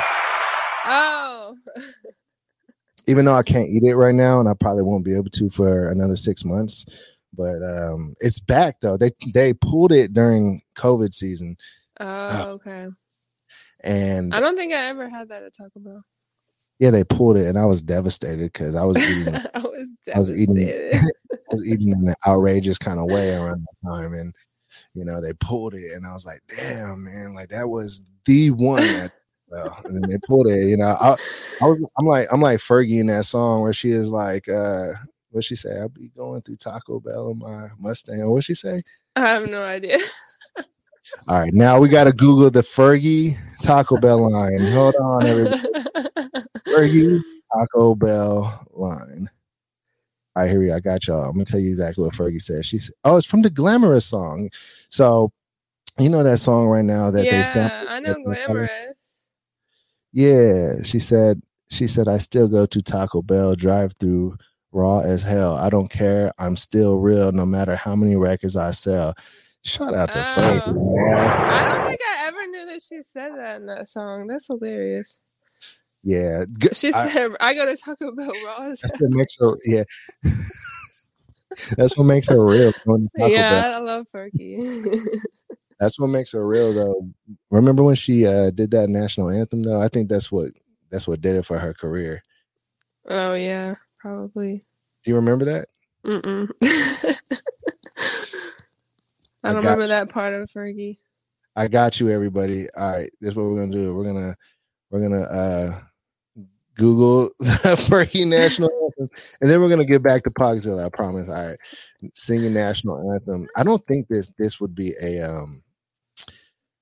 [0.86, 1.56] Oh,
[3.06, 5.50] even though I can't eat it right now, and I probably won't be able to
[5.50, 6.86] for another six months.
[7.34, 8.96] But um, it's back though.
[8.96, 11.56] They they pulled it during COVID season,
[12.00, 12.86] oh, okay.
[13.80, 16.04] and I don't think I ever had that at Taco Bell.
[16.82, 20.18] Yeah, they pulled it, and I was devastated because I was eating I was I
[20.18, 20.94] was eating- devastated.
[21.32, 24.34] I was eating in an outrageous kind of way around that time, and
[24.94, 28.50] you know they pulled it, and I was like, damn man, like that was the
[28.50, 28.82] one.
[28.82, 29.12] That,
[29.46, 30.64] well, and then they pulled it.
[30.68, 33.90] You know, I, I was I'm like I'm like Fergie in that song where she
[33.90, 34.88] is like, uh,
[35.30, 35.78] What she say?
[35.78, 38.28] I'll be going through Taco Bell in my Mustang.
[38.28, 38.82] What she say?
[39.14, 39.98] I have no idea.
[41.28, 44.58] All right, now we got to Google the Fergie Taco Bell line.
[44.72, 45.58] Hold on, everybody.
[46.68, 47.20] Fergie
[47.52, 49.30] Taco Bell line.
[50.34, 50.76] All right, here we go.
[50.76, 51.24] I got y'all.
[51.24, 52.64] I'm gonna tell you exactly what Fergie said.
[52.64, 54.48] She said, "Oh, it's from the Glamorous song."
[54.88, 55.30] So,
[55.98, 57.88] you know that song right now that they yeah, sampled.
[57.88, 58.94] I know glamorous.
[60.12, 61.42] Yeah, she said.
[61.70, 64.36] She said, "I still go to Taco Bell drive-through,
[64.72, 65.56] raw as hell.
[65.56, 66.32] I don't care.
[66.38, 69.14] I'm still real, no matter how many records I sell."
[69.64, 70.18] Shout out to
[70.66, 70.72] Oh.
[70.72, 71.14] Man.
[71.16, 74.26] I don't think I ever knew that she said that in that song.
[74.26, 75.16] That's hilarious.
[76.02, 76.44] Yeah.
[76.72, 79.52] She said, "I gotta talk about raw." That's what makes her.
[79.64, 79.84] Yeah,
[81.76, 82.72] that's what makes her real.
[82.84, 83.30] going to Taco Bell.
[83.30, 84.98] yeah, I love Fergie.
[85.80, 87.08] That's what makes her real, though.
[87.50, 89.80] Remember when she uh, did that national anthem, though?
[89.82, 90.52] I think that's what
[90.92, 92.22] that's what did it for her career.
[93.08, 94.62] oh yeah, probably.
[95.04, 95.68] Do you remember that?
[99.44, 99.88] I I don't got remember you.
[99.88, 100.98] that part of Fergie.
[101.56, 102.66] I got you, everybody.
[102.76, 103.94] All right, this is what we're gonna do.
[103.94, 104.34] We're gonna
[104.90, 105.80] we're gonna uh,
[106.76, 107.46] Google the
[107.90, 110.86] Fergie national anthem, and then we're gonna get back to Pawgzilla.
[110.86, 111.28] I promise.
[111.28, 111.58] All right,
[112.14, 113.46] singing national anthem.
[113.56, 115.62] I don't think this this would be a um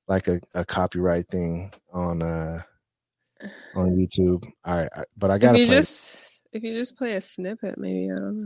[0.06, 2.58] like a, a copyright thing on uh
[3.74, 4.44] on YouTube.
[4.64, 5.76] All right, I, but I gotta you play.
[5.76, 8.42] just if you just play a snippet, maybe I don't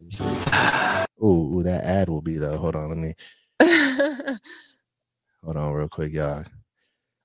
[1.22, 2.58] Ooh, ooh, that ad will be though.
[2.58, 3.14] Hold on, let me
[5.44, 6.44] hold on real quick, y'all.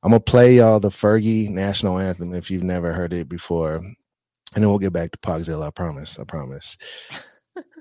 [0.03, 3.95] I'm gonna play y'all the Fergie national anthem if you've never heard it before, and
[4.55, 5.67] then we'll get back to Pawgzilla.
[5.67, 6.17] I promise.
[6.19, 6.77] I promise.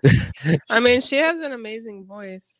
[0.71, 2.55] I mean, she has an amazing voice.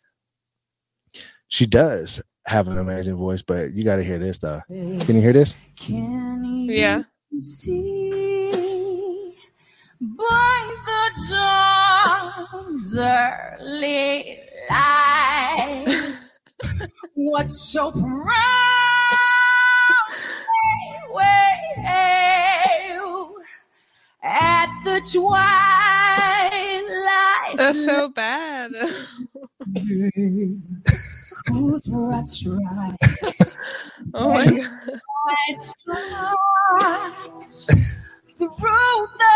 [1.49, 4.61] She does have an amazing voice, but you got to hear this though.
[4.69, 5.57] Can you hear this?
[5.77, 7.03] Can you Yeah.
[7.41, 9.35] see
[10.01, 11.21] by the
[12.71, 14.39] dawn's early
[14.71, 16.15] light
[17.15, 17.91] what so
[21.11, 21.67] wailed
[24.23, 25.51] at the twilight
[27.57, 28.73] That's so bad.
[31.49, 33.59] whose broad stripes
[34.15, 34.71] oh my god.
[38.39, 39.35] through the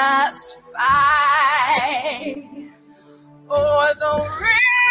[0.00, 2.44] perilous fight.
[3.50, 4.12] O'er the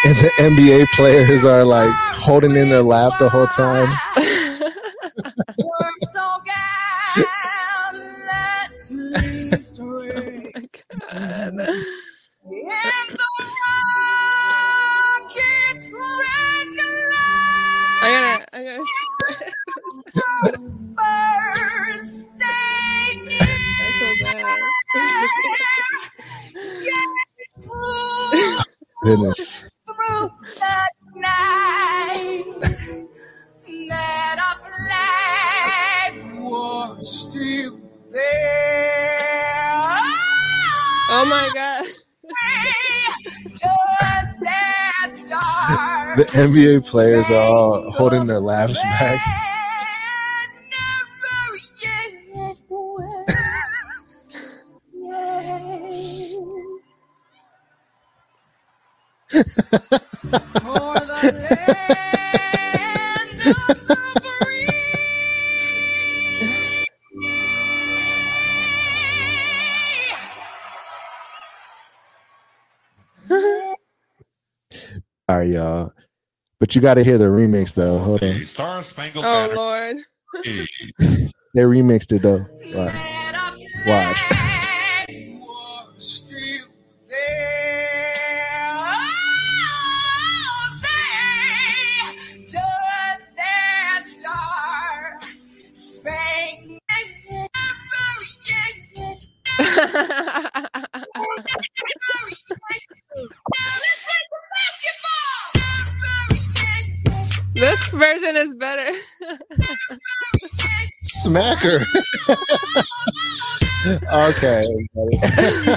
[0.04, 3.90] And the NBA players are like holding in their laugh the whole time.
[6.12, 6.38] So
[8.80, 10.84] gallantly straight.
[11.12, 11.96] oh
[29.02, 29.70] Goodness.
[29.86, 30.86] through the
[31.16, 32.44] night
[33.88, 37.80] that flag was still
[38.12, 39.96] there.
[41.12, 41.86] Oh my god.
[43.50, 46.16] Just that star.
[46.16, 49.49] The NBA players are all holding their laughs back.
[75.30, 75.92] All right, y'all.
[76.58, 77.98] But you got to hear the remix though.
[78.00, 78.44] Hold on.
[78.46, 79.54] Star Spangled Oh Banner.
[79.54, 80.66] lord.
[81.54, 82.46] They remixed it though.
[82.76, 82.94] Watch.
[83.86, 84.59] Watch.
[107.90, 108.90] Version is better.
[111.04, 111.84] Smacker.
[114.12, 114.66] okay.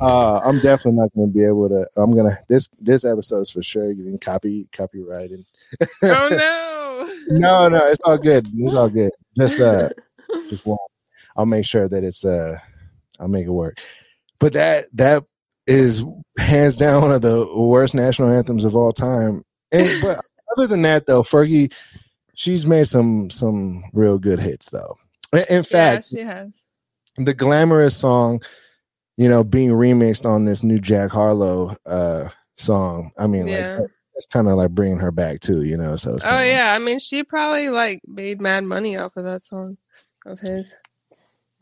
[0.00, 1.86] uh, I'm definitely not going to be able to.
[1.96, 5.44] I'm gonna this this episode is for sure getting copy copyrighted.
[6.02, 6.78] oh no.
[7.28, 8.48] No, no, it's all good.
[8.56, 9.12] It's all good.
[9.38, 9.88] Just uh,
[10.50, 10.76] just one.
[11.36, 12.58] I'll make sure that it's uh,
[13.20, 13.78] I'll make it work.
[14.38, 15.24] But that that
[15.66, 16.04] is
[16.38, 19.42] hands down one of the worst national anthems of all time.
[19.70, 20.20] And but
[20.56, 21.72] other than that, though, Fergie,
[22.34, 24.96] she's made some some real good hits though.
[25.32, 26.50] In- In Yeah, fact, she has.
[27.16, 28.40] the glamorous song,
[29.16, 33.12] you know, being remixed on this new Jack Harlow uh song.
[33.18, 33.78] I mean, Yeah.
[33.80, 35.96] like it's kind of like bringing her back too, you know.
[35.96, 39.76] So Oh yeah, I mean she probably like made mad money off of that song
[40.26, 40.74] of his.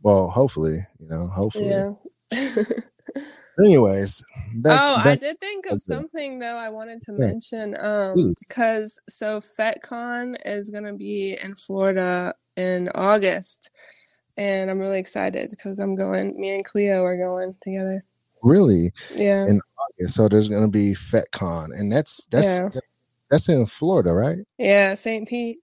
[0.02, 1.68] Well, hopefully, you know, hopefully.
[1.68, 1.92] Yeah.
[3.64, 4.24] Anyways,
[4.56, 5.78] back, oh, I did think of okay.
[5.80, 7.26] something though I wanted to Yeah.
[7.26, 7.76] mention.
[7.80, 13.70] Um because so FetCon is gonna be in Florida in August.
[14.36, 18.04] And I'm really excited because I'm going me and Cleo are going together.
[18.42, 18.90] really.
[19.14, 19.44] Yeah.
[19.46, 19.60] And-
[20.06, 22.68] So there's gonna be FetCon, and that's that's Yeah.
[23.30, 24.38] that's in Florida, right?
[24.58, 25.26] yeah, St.
[25.28, 25.58] Pete.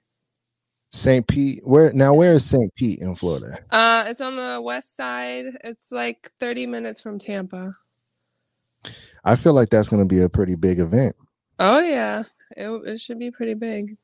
[0.92, 1.26] St.
[1.28, 1.62] Pete.
[1.66, 2.14] Where now?
[2.14, 2.74] Where is St.
[2.76, 3.60] Pete in Florida?
[3.72, 5.46] Uh it's on the west side.
[5.64, 7.74] It's like 30 minutes from Tampa.
[9.24, 11.16] I feel like that's gonna be a pretty big event.
[11.60, 12.24] Oh yeah.
[12.56, 13.98] It, it should be pretty big.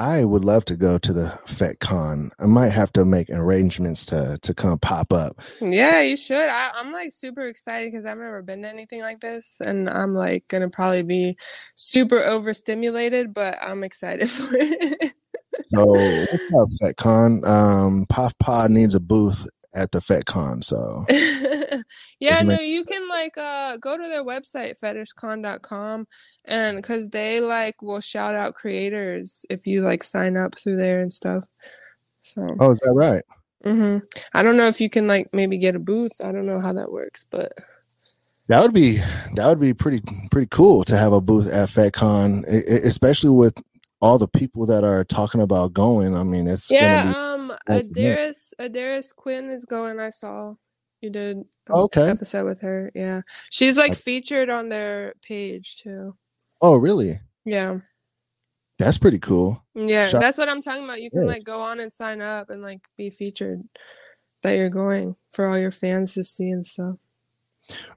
[0.00, 2.30] I would love to go to the FetCon.
[2.38, 5.40] I might have to make arrangements to to come pop up.
[5.60, 6.48] Yeah, you should.
[6.48, 10.14] I, I'm like super excited because I've never been to anything like this, and I'm
[10.14, 11.36] like gonna probably be
[11.74, 15.14] super overstimulated, but I'm excited for it.
[15.74, 17.46] So what's up, FetCon?
[17.46, 19.48] Um, POF Pod needs a booth
[19.78, 20.62] at the FetCon.
[20.62, 21.04] So
[22.20, 26.06] yeah, you no, you can like uh go to their website fetishcon.com
[26.44, 31.00] and because they like will shout out creators if you like sign up through there
[31.00, 31.44] and stuff.
[32.22, 33.22] So oh, is that right?
[33.64, 33.98] hmm
[34.34, 36.20] I don't know if you can like maybe get a booth.
[36.22, 37.52] I don't know how that works, but
[38.48, 38.98] That would be
[39.34, 42.44] that would be pretty pretty cool to have a booth at FetCon,
[42.84, 43.54] especially with
[44.00, 46.14] all the people that are talking about going.
[46.16, 48.14] I mean, it's Yeah, be um, awesome, yeah.
[48.16, 49.98] Adaris Adaris Quinn is going.
[50.00, 50.54] I saw
[51.00, 52.08] you did Okay.
[52.08, 52.90] episode with her.
[52.94, 54.00] Yeah, she's like Okay.
[54.00, 56.16] featured on their page too.
[56.60, 57.18] oh really?
[57.44, 57.78] Yeah,
[58.78, 59.62] That's pretty cool.
[59.74, 61.00] yeah, Shout- that's what I'm talking about.
[61.02, 61.28] You can Yes.
[61.28, 63.62] like go on and sign up and like be featured
[64.42, 66.96] that you're going for all your fans to see and stuff.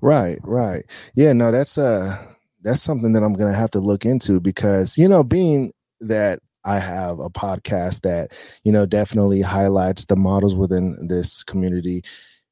[0.02, 0.84] Right, right.
[1.16, 2.18] Yeah, no, that's uh
[2.64, 5.72] that's something that I'm gonna have to look into because you know, being
[6.02, 8.32] that I have a podcast that,
[8.64, 12.04] you know, definitely highlights the models within this community.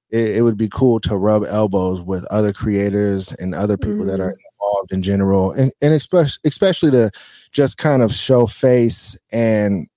[0.10, 4.20] It, it would be cool to rub elbows with other creators and other people that
[4.20, 7.12] are involved in general, and, and especially especially to
[7.52, 9.88] just kind of show face and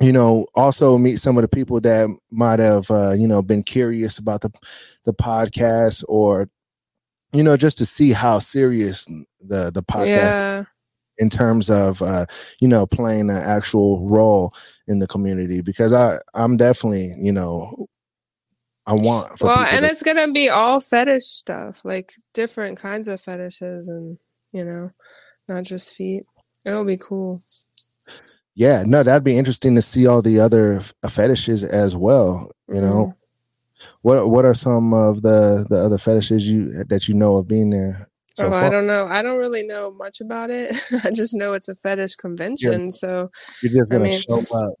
[0.00, 3.62] you know also meet some of the people that might have uh, you know been
[3.62, 4.50] curious about the
[5.04, 6.48] the podcast or
[7.32, 9.04] you know just to see how serious
[9.40, 10.64] the the podcast Yeah,
[11.22, 12.26] in terms of uh
[12.60, 14.52] you know playing an actual role
[14.88, 17.86] in the community because i i'm definitely you know
[18.86, 23.08] i want for well, and to- it's gonna be all fetish stuff, like different kinds
[23.08, 24.18] of fetishes, and
[24.52, 24.90] you know,
[25.48, 26.24] not just feet.
[26.66, 27.40] It'll be cool.
[28.54, 32.80] yeah no that'd be interesting to see all the other f- fetishes as well you
[32.80, 33.18] know Mm-hmm.
[34.02, 37.70] what what are some of the the other fetishes you that you know of being
[37.70, 38.06] there
[38.36, 39.06] so oh, I don't know.
[39.08, 40.74] I don't really know much about it.
[41.04, 42.92] I just know it's a fetish convention.
[42.92, 43.30] So
[43.62, 44.74] you're just gonna mean- show up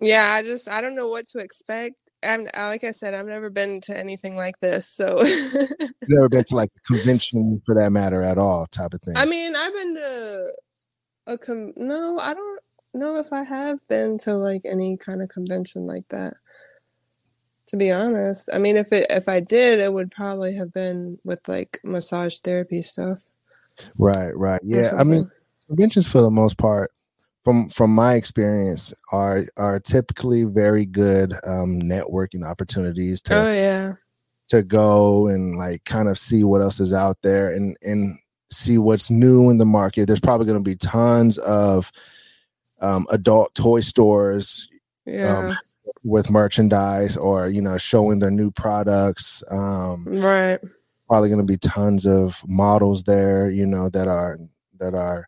[0.00, 2.02] yeah, I just I don't know what to expect.
[2.22, 4.88] I'm like I said, I've never been to anything like this.
[4.88, 5.16] So
[6.08, 9.24] never been to like a convention for that matter at all type of thing I
[9.24, 10.52] mean, I've been to
[11.26, 11.72] a com.
[11.76, 12.60] No, I don't
[12.94, 16.34] know if I have been to like any kind of convention like that.
[17.68, 21.18] To be honest, I mean, if it if I did, it would probably have been
[21.24, 23.24] with like massage therapy stuff.
[24.00, 24.60] right right.
[24.64, 25.30] Yeah i mean
[25.68, 26.90] conventions for the most part
[27.44, 33.92] from from my experience are are typically very good um networking opportunities to Oh yeah,
[34.48, 38.18] to go and like kind of see what else is out there and and
[38.50, 40.06] see what's new in the market.
[40.06, 41.92] There's probably going to be tons of
[42.80, 44.68] um adult toy stores
[45.06, 45.54] yeah,
[46.04, 50.58] with merchandise or you know showing their new products um right.
[51.08, 54.38] probably going to be tons of models there you know that are
[54.78, 55.26] that are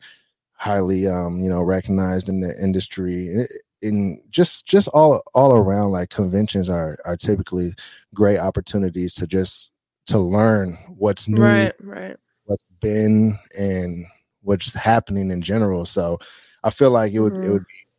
[0.53, 3.47] highly um you know recognized in the industry
[3.83, 7.73] in, just just all all around like conventions are are typically
[8.15, 9.73] great opportunities to just
[10.07, 12.17] to learn what's new Right, right.
[12.45, 14.05] what's been and
[14.43, 16.19] what's happening in general so
[16.65, 17.53] i feel like it would it Mhm.
[17.53, 17.90] would be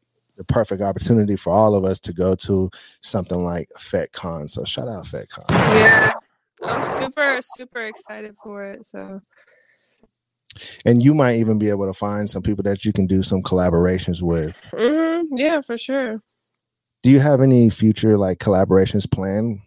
[0.41, 2.69] the perfect opportunity for all of us to go to
[3.01, 4.49] something like FetCon.
[4.49, 5.45] So shout out FetCon.
[5.49, 6.13] Yeah,
[6.63, 8.85] I'm super super excited for it.
[8.87, 9.21] So
[10.83, 13.43] And you might even be able to find some people that you can do some
[13.43, 14.55] collaborations with.
[14.75, 16.17] hmm yeah, for sure.
[17.03, 19.59] Do you have any future like collaborations planned?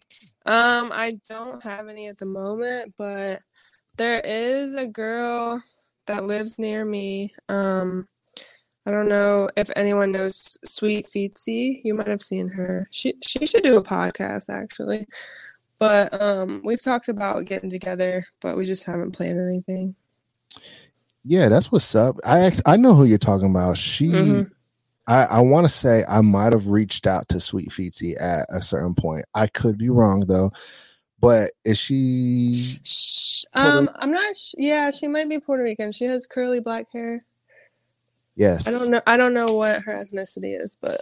[0.46, 3.40] Um, I don't have any at the moment, but
[3.96, 5.62] there is a girl
[6.06, 7.32] that lives near me.
[7.48, 8.08] Um,
[8.86, 11.80] I don't know if anyone knows Sweet Feetsy.
[11.84, 12.86] You might have seen her.
[12.90, 15.06] She she should do a podcast actually.
[15.78, 19.94] But um, we've talked about getting together, but we just haven't planned anything.
[21.24, 22.16] Yeah, that's what's up.
[22.24, 23.76] I I know who you're talking about.
[23.78, 24.50] She, Mhm.
[25.06, 28.60] I, I want to say I might have reached out to Sweet Feetsy at a
[28.62, 29.24] certain point.
[29.34, 30.52] I could be wrong though,
[31.20, 32.52] but is she?
[32.84, 34.36] Sh- Puerto Um, I'm not.
[34.36, 35.92] Sh- yeah, she might be Puerto Rican.
[35.92, 37.24] She has curly black hair.
[38.36, 39.00] Yes, I don't know.
[39.06, 41.00] I don't know what her ethnicity is, but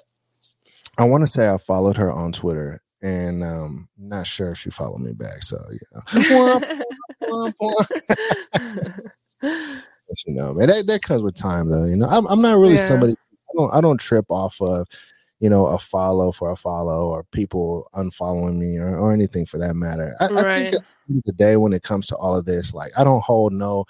[0.98, 4.70] I want to say I followed her on Twitter, and um, not sure if she
[4.70, 5.42] followed me back.
[5.42, 6.02] So you know,
[10.26, 11.84] you know, man, that, that comes with time, though.
[11.86, 12.78] You know, I'm I'm not really Yeah.
[12.78, 13.12] somebody.
[13.12, 14.86] I don't I don't trip off of,
[15.40, 19.58] you know, a follow for a follow or people unfollowing me or, or anything for
[19.58, 20.14] that matter.
[20.20, 20.74] I, I think Right.
[20.74, 23.52] end of the day, when it comes to all of this, like I don't hold
[23.52, 23.84] no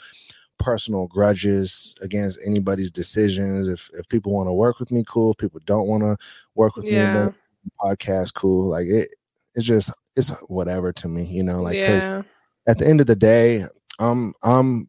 [0.62, 3.68] personal grudges against anybody's decisions.
[3.68, 5.32] If if people want to work with me, cool.
[5.32, 6.16] If people don't want to
[6.54, 7.30] work with me, yeah, then
[7.80, 8.68] podcast, cool.
[8.70, 9.08] Like it,
[9.54, 11.60] it's just it's whatever to me, you know.
[11.62, 12.22] Like 'cause yeah,
[12.68, 13.64] at the end of the day,
[13.98, 14.88] I'm I'm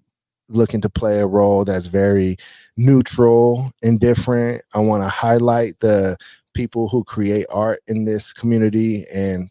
[0.49, 2.38] looking to play a role that's very
[2.78, 4.61] neutral, indifferent.
[4.74, 6.17] I want to highlight the
[6.53, 9.49] people who create art in this community and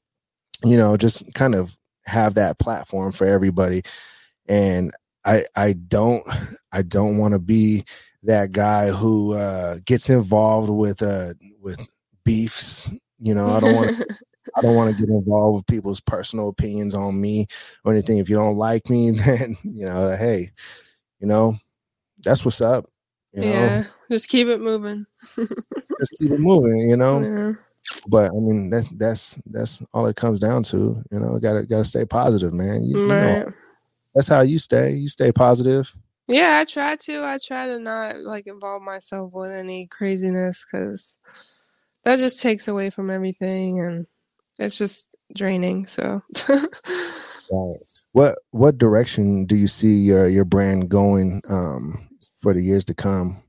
[0.65, 3.83] you know, just kind of have that platform for everybody.
[4.49, 4.93] And
[5.25, 6.27] I I don't
[6.73, 7.85] I don't want to be
[8.25, 11.81] that guy who uh gets involved with uh with
[12.25, 12.93] beefs.
[13.21, 14.07] You know, I don't want to
[14.57, 17.47] I don't want to get involved with people's personal opinions on me
[17.85, 18.19] or anything.
[18.19, 20.51] If you don't like me, then you know, hey,
[21.21, 21.57] you know,
[22.25, 22.87] that's what's up.
[23.33, 23.85] You know, yeah.
[24.11, 25.05] Just keep it moving.
[25.37, 26.89] just keep it moving.
[26.91, 27.53] You know, Yeah.
[28.09, 30.97] but I mean, that's that's that's all it comes down to.
[31.11, 32.85] You know, gotta gotta stay positive, man.
[32.85, 33.15] You, you know,
[33.45, 33.55] Right.
[34.15, 34.93] That's how you stay.
[34.93, 35.93] You stay positive.
[36.29, 37.25] Yeah, I try to.
[37.25, 41.17] I try to not like involve myself with any craziness because
[42.05, 44.07] that just takes away from everything and
[44.59, 45.87] it's just draining.
[45.87, 47.77] So, Right.
[48.13, 52.07] What what direction do you see your your brand going um
[52.43, 53.42] for the years to come?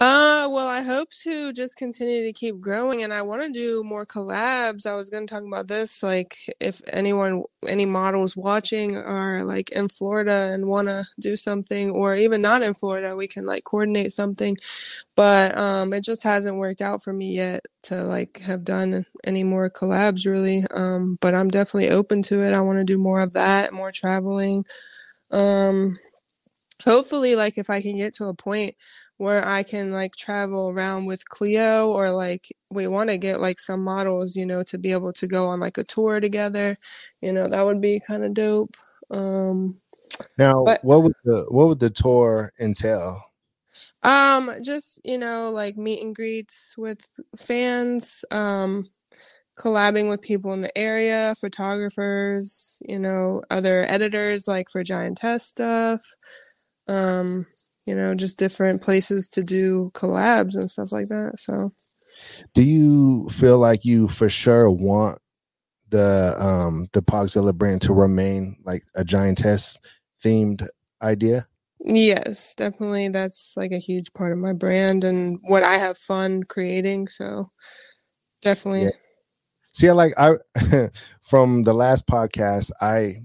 [0.00, 3.82] Uh, well, I hope to just continue to keep growing and I want to do
[3.82, 4.86] more collabs.
[4.86, 6.04] I was going to talk about this.
[6.04, 11.90] Like, if anyone, any models watching are like in Florida and want to do something,
[11.90, 14.56] or even not in Florida, we can like coordinate something.
[15.16, 19.44] but um it just hasn't worked out for me yet to like have done any
[19.44, 23.20] more collabs really um but i'm definitely open to it i want to do more
[23.22, 24.64] of that more traveling
[25.30, 25.98] um
[26.84, 28.74] hopefully like if i can get to a point
[29.16, 33.58] where i can like travel around with cleo or like we want to get like
[33.58, 36.76] some models you know to be able to go on like a tour together
[37.20, 38.76] you know that would be kind of dope
[39.10, 39.78] um
[40.36, 43.22] Now, But- what would the what would the tour entail?
[44.02, 47.00] Um, just, you know, like meet and greets with
[47.36, 48.88] fans, um,
[49.56, 56.02] collabing with people in the area, photographers, you know, other editors like for giantess stuff.
[56.88, 57.46] Um,
[57.86, 61.34] you know, just different places to do collabs and stuff like that.
[61.38, 61.72] So,
[62.54, 65.20] Do you feel like you for sure want
[65.90, 69.78] the um the Pawgzilla brand to remain like a giantess
[70.22, 70.66] themed
[71.02, 71.46] idea?
[71.84, 76.42] yes, definitely that's like a huge part of my brand and what I have fun
[76.42, 77.08] creating.
[77.08, 77.50] So,
[78.42, 78.82] definitely.
[78.84, 78.90] Yeah.
[79.72, 80.34] See, I like I
[81.22, 83.22] from the last podcast, I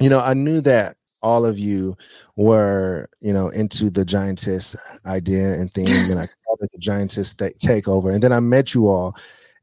[0.00, 1.96] you know, I knew that all of you
[2.36, 5.88] were, you know, into the giantess idea and thing.
[5.88, 8.12] and I called it the giantess th- takeover.
[8.12, 9.16] And then I met you all,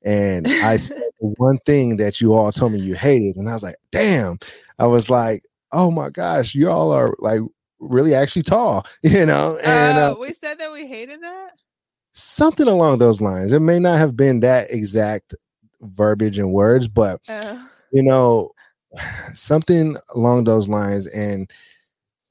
[0.04, 3.54] and I said the one thing that you all told me you hated, and I
[3.54, 4.40] was like, damn.
[4.80, 7.42] I was like, oh my gosh, you all are like
[7.80, 11.52] really actually tall, you know, and uh, Uh, we said that we hated that.
[12.12, 13.52] something along those lines.
[13.52, 15.36] It may not have been that exact
[15.82, 17.58] verbiage and words, but Uh,
[17.92, 18.52] you know,
[19.34, 21.08] something along those lines.
[21.08, 21.50] And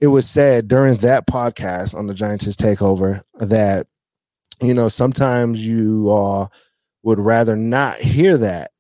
[0.00, 3.86] it was said during that podcast on the Giantess Takeover that,
[4.60, 6.52] you know, sometimes you all
[7.02, 8.70] would rather not hear that,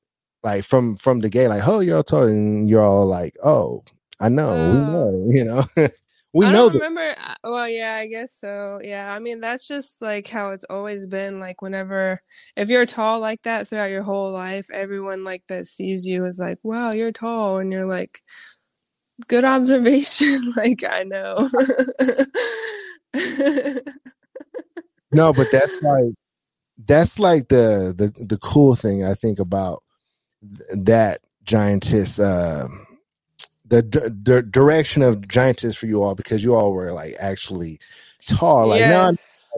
[0.42, 3.84] like from from the gay, like, oh, you're all talking and you're all like, oh,
[4.20, 4.84] I know, we Oh.
[4.84, 5.88] know, you know,
[6.32, 6.82] we I know don't this.
[6.82, 7.14] remember.
[7.44, 8.80] Well, yeah, I guess so.
[8.82, 11.40] Yeah, I mean that's just like how it's always been.
[11.40, 12.20] Like whenever,
[12.56, 16.38] if you're tall like that throughout your whole life, everyone like that sees you is
[16.38, 18.20] like, "Wow, you're tall," and you're like,
[19.28, 21.48] "Good observation." like I know.
[25.12, 26.14] No, but that's like
[26.86, 29.82] that's like the the the cool thing I think about
[30.42, 32.68] th- that giantess uh
[33.80, 37.78] the direction of giantess for you all because you all were like actually
[38.26, 39.50] tall like now yes.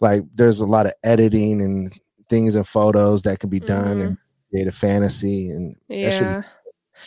[0.00, 1.92] like there's a lot of editing and
[2.28, 4.06] things and photos that can be done Mhm.
[4.06, 4.18] and
[4.50, 6.42] create a fantasy and that should Yeah.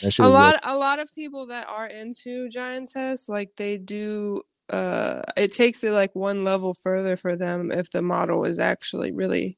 [0.02, 4.42] That shit a lot a lot of people that are into giantess like they do
[4.70, 9.12] uh it takes it like one level further for them if the model is actually
[9.14, 9.58] really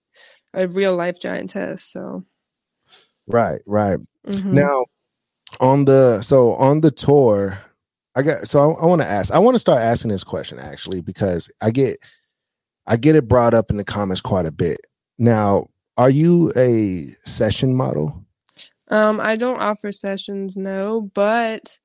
[0.53, 2.23] a real life giantess so
[3.27, 3.99] Right, right.
[4.27, 4.53] mhm.
[4.53, 4.85] Now,
[5.59, 7.59] on the so on the tour,
[8.15, 9.31] I got so I, I want to ask.
[9.31, 11.99] I want to start asking this question actually because I get
[12.87, 14.81] I get it brought up in the comments quite a bit.
[15.17, 18.25] Now, are you a session model?
[18.89, 21.77] Um, I don't offer sessions, no, but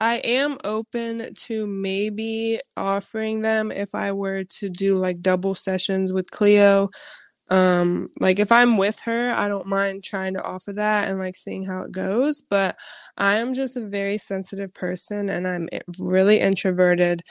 [0.00, 6.12] I am open to maybe offering them if I were to do like double sessions
[6.12, 6.90] with Cleo.
[7.50, 11.36] Um, like if I'm with her, I don't mind trying to offer that and like
[11.36, 12.76] seeing how it goes, but
[13.18, 15.68] I am just a very sensitive person and I'm
[15.98, 17.22] really introverted.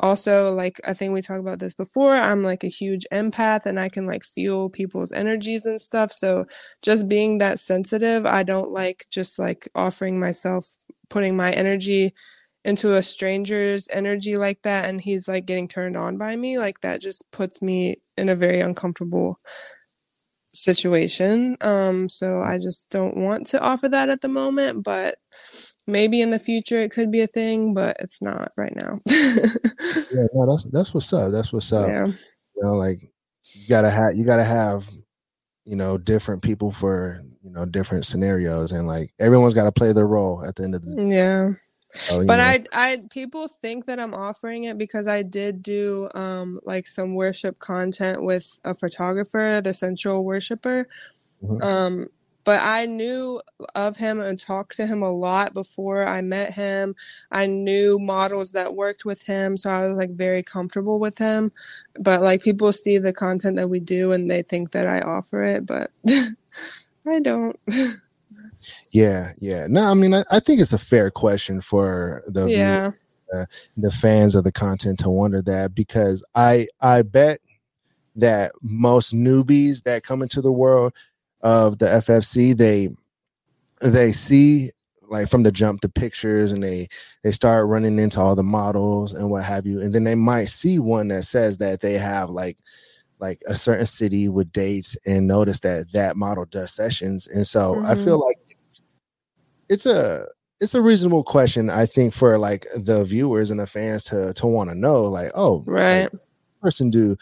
[0.00, 3.78] Also, like I think we talked about this before, I'm like a huge empath and
[3.80, 6.12] I can like feel people's energies and stuff.
[6.12, 6.46] So
[6.82, 10.76] just being that sensitive, I don't like just like offering myself,
[11.10, 12.14] putting my energy
[12.64, 16.58] into a stranger's energy like that, and he's like getting turned on by me.
[16.58, 19.38] Like that just puts me in a very uncomfortable
[20.54, 21.56] situation.
[21.60, 25.16] Um, so I just don't want to offer that at the moment, but
[25.86, 28.98] maybe in the future it could be a thing, but it's not right now.
[30.10, 31.30] Yeah, no, that's that's what's up.
[31.32, 31.88] That's what's up.
[31.88, 32.06] yeah.
[32.06, 34.88] You know, like you gotta have you gotta have
[35.64, 39.92] you know different people for you know different scenarios, and like everyone's got to play
[39.92, 41.04] their role at the end of the.
[41.04, 41.50] Yeah.
[41.90, 42.40] So, But.
[42.40, 47.14] I I people think that I'm offering it because I did do um like some
[47.14, 50.86] worship content with a photographer, the central worshiper.
[51.42, 51.62] Mhm.
[51.62, 52.08] Um
[52.44, 53.42] but I knew
[53.74, 56.94] of him and talked to him a lot before I met him.
[57.30, 61.52] I knew models that worked with him, so I was like very comfortable with him.
[62.00, 65.42] But like people see the content that we do and they think that I offer
[65.42, 65.90] it, but
[67.06, 67.58] I don't.
[68.90, 69.66] Yeah, yeah.
[69.68, 72.90] No, I mean, I, I think it's a fair question for the yeah.
[73.34, 73.44] Uh,
[73.76, 77.40] the fans of the content to wonder that because I I bet
[78.16, 80.94] that most newbies that come into the world
[81.42, 82.88] of the FFC they
[83.82, 84.70] they see
[85.08, 86.88] like from the jump the pictures and they
[87.22, 90.46] they start running into all the models and what have you and then they might
[90.46, 92.56] see one that says that they have like
[93.20, 97.80] like a certain city with dates and notice that that model does sessions and so
[97.84, 98.04] i Mhm.
[98.04, 98.82] feel like it's,
[99.68, 100.26] it's a
[100.60, 104.46] it's a reasonable question i think for like the viewers and the fans to to
[104.46, 106.08] want to know like oh like, Right.
[106.62, 107.16] person do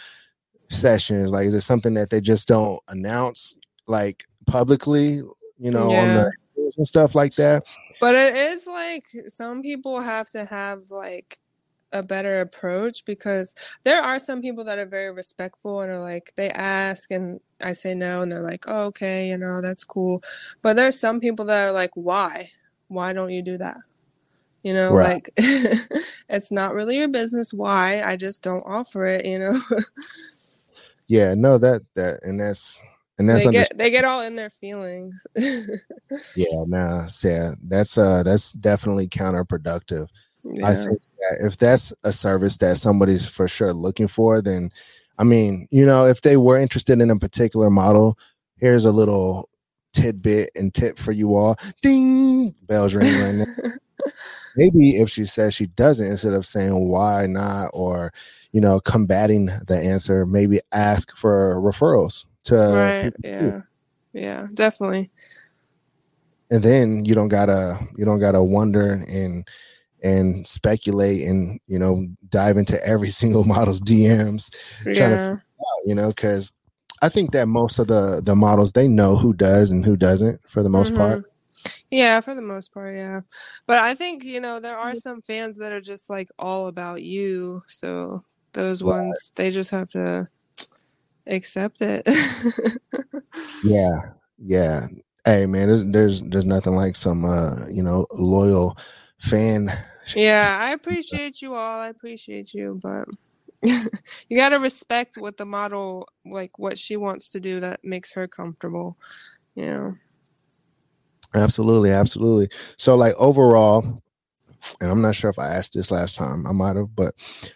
[0.69, 3.55] sessions like is it something that they just don't announce
[3.87, 5.21] like publicly
[5.59, 6.33] you know on the
[6.77, 7.65] and stuff like that
[8.01, 11.39] But it is like some people have to have like
[11.93, 16.33] a better approach because there are some people that are very respectful and are like
[16.37, 20.23] they ask and I say no and they're like, oh, okay, you know, that's cool.
[20.63, 22.51] But there's some people that are like, why?
[22.89, 23.79] Why don't you do that?
[24.63, 25.27] You know, Right.
[25.27, 25.31] like
[26.29, 28.03] it's not really your business why.
[28.03, 29.61] I just don't offer it, you know.
[31.09, 32.83] yeah no that that and that's
[33.19, 35.27] and that's they get they get all in their feelings.
[36.37, 40.09] yeah nah yeah that's uh that's definitely counterproductive
[40.65, 44.71] I think that if that's a service that somebody's for sure looking for, then
[45.19, 48.19] I mean, you know, if they were interested in a particular model,
[48.57, 49.49] here's a little
[49.93, 51.57] tidbit and tip for you all.
[51.83, 53.71] Ding, bells ring right now.
[54.57, 58.13] Maybe if she says she doesn't, instead of saying why not or
[58.53, 63.15] you know combating the answer, maybe ask for referrals to right.
[63.15, 63.47] people too.
[63.47, 63.61] Yeah.
[64.13, 65.11] Yeah, definitely.
[66.51, 69.47] and then you don't gotta you don't gotta wonder and
[70.07, 74.51] and speculate and you know dive into every single model's DMs,
[74.83, 75.37] trying to Yeah.
[75.87, 76.53] you know, because
[77.03, 80.41] I think that most of the the models they know who does and who doesn't
[80.49, 81.19] for the most part.
[81.21, 81.25] Mhm.
[81.91, 83.21] Yeah, for the most part, yeah.
[83.67, 87.03] But I think, you know, there are some fans that are just like all about
[87.03, 87.63] you.
[87.69, 89.03] So those Right.
[89.07, 90.29] ones, they just have to
[91.27, 92.07] accept it.
[93.65, 93.93] Yeah,
[94.39, 94.87] yeah.
[95.25, 98.77] Hey man, there's there's there's nothing like some uh you know loyal
[99.21, 99.71] fan.
[100.15, 101.81] Yeah, I appreciate you all.
[101.81, 103.09] I appreciate you, but
[103.63, 108.13] you got to respect what the model, like what she wants to do that makes
[108.13, 108.97] her comfortable,
[109.55, 109.95] you know.
[111.35, 112.49] Absolutely, absolutely.
[112.79, 114.01] So like overall,
[114.81, 117.15] and I'm not sure if I asked this last time, I might have, but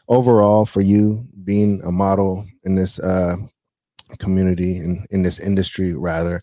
[0.09, 3.36] overall for you being a model in this uh
[4.18, 6.42] community and in this industry rather,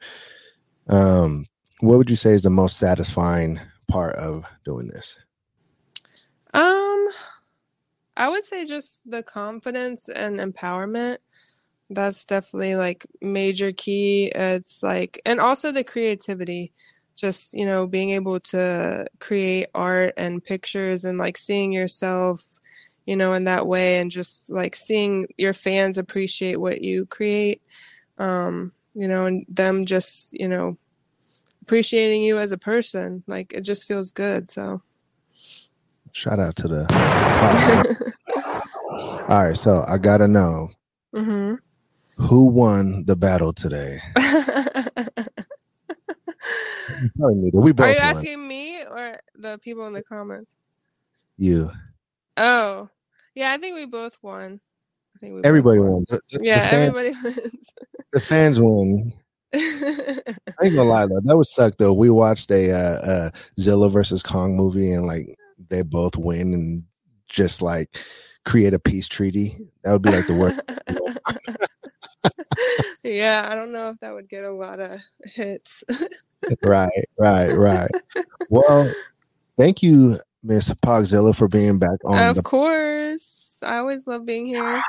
[0.89, 1.45] um,
[1.81, 5.15] what would you say is the most satisfying part of doing this?
[6.53, 7.07] Um,
[8.15, 11.17] I would say just the confidence and empowerment.
[11.89, 14.31] That's definitely like major key.
[14.35, 16.73] It's like, and also the creativity.
[17.17, 22.59] just you know being able to create art and pictures and like seeing yourself
[23.07, 27.61] you know in that way and just like seeing your fans appreciate what you create
[28.19, 30.77] um you know and them just you know
[31.63, 34.81] appreciating you as a person like it just feels good so
[36.17, 36.87] Shout out to the.
[39.29, 40.69] All right, so I gotta know
[41.13, 41.53] hmm
[42.17, 43.99] who won the battle today.
[44.15, 45.05] Probably
[47.35, 47.61] neither.
[47.61, 48.07] We both are you won.
[48.15, 50.49] asking me or the people in the comments
[51.37, 51.69] you.
[52.37, 52.89] oh
[53.35, 54.59] yeah i think we both won
[55.15, 56.03] i think we Everybody won.
[56.09, 57.73] The, the- the yeah fan- everybody wins
[58.13, 59.13] the fans won.
[59.53, 59.59] I
[60.63, 61.93] ain't gonna lie though, that would suck though.
[61.93, 65.37] We watched a uh, uh, Zilla versus Kong movie and like
[65.69, 66.83] they both win and
[67.27, 67.97] just like
[68.45, 69.55] create a peace treaty.
[69.83, 70.61] That would be like the worst.
[73.03, 74.91] yeah, I don't know if that would get a lot of
[75.23, 75.83] hits.
[76.63, 76.89] right,
[77.19, 77.91] right, right.
[78.49, 78.91] Well,
[79.57, 83.61] thank you, Miss Pawgzilla, for being back on of the course.
[83.65, 84.81] I always love being here.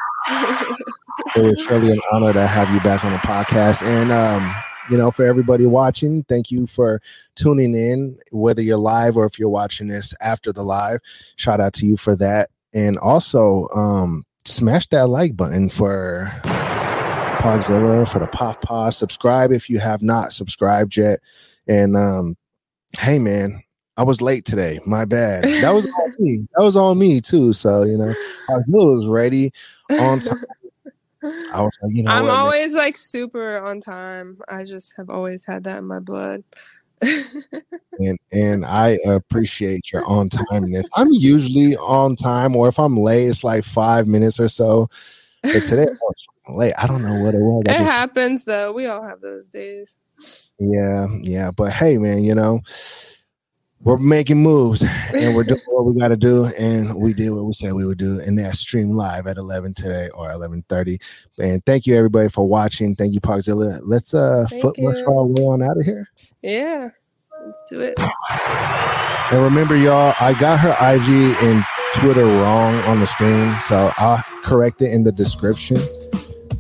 [1.35, 3.83] It was surely an honor to have you back on the podcast.
[3.83, 4.55] And, um,
[4.91, 7.01] you know, for everybody watching, thank you for
[7.35, 11.01] tuning in, whether you're live or if you're watching this after the live.
[11.37, 12.51] Shout out to you for that.
[12.75, 16.31] And also, um, smash that like button for
[17.39, 18.95] Pawgzilla, for the POF Pod.
[18.95, 21.21] Subscribe if you have not subscribed yet.
[21.67, 22.37] And, um,
[22.99, 23.61] hey, man,
[23.97, 24.81] I was late today.
[24.87, 25.45] My bad.
[25.45, 26.47] That was on me.
[26.57, 27.53] That was on me, too.
[27.53, 28.13] So, you know,
[28.49, 29.53] Pawgzilla was ready
[30.01, 30.45] on time.
[31.23, 32.41] I was like, you know I'm what, man?
[32.41, 34.39] always like super on time.
[34.49, 36.43] I just have always had that in my blood.
[37.03, 40.87] and and I appreciate your on timeness.
[40.97, 44.89] I'm usually on time, or if I'm late, it's like five minutes or so.
[45.43, 46.75] But today I was late.
[46.77, 47.65] I don't know what it was.
[47.67, 48.73] It just- happens though.
[48.73, 49.95] We all have those days.
[50.59, 51.51] yeah, yeah.
[51.53, 52.61] But hey, man, you know,
[53.83, 54.83] we're making moves
[55.15, 57.87] and we're doing what we got to do, and we did what we said we
[57.87, 61.01] would do, and that's stream live at 11 today or 11:30.
[61.39, 62.95] And thank you everybody for watching.
[62.95, 63.81] Thank you, Pawgzilla.
[63.85, 66.09] Let's uh Thank foot our way on out of here.
[66.43, 66.89] Yeah,
[67.45, 67.95] let's do it.
[69.33, 71.65] And remember, y'all, I got her IG and
[71.95, 75.79] Twitter wrong on the screen, so I'll correct it in the description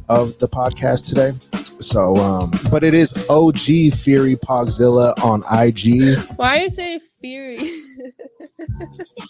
[0.09, 1.33] of the podcast today.
[1.81, 6.19] So, um, but it is OG Fury Pawgzilla on IG.
[6.37, 7.59] Why you say fury?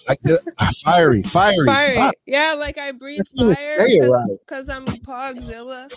[0.08, 0.40] I could-
[0.84, 1.96] fiery, fiery, Fiery.
[1.96, 4.38] fi- Yeah, like I breathe fire it right.
[4.46, 5.90] because I'm Pawgzilla.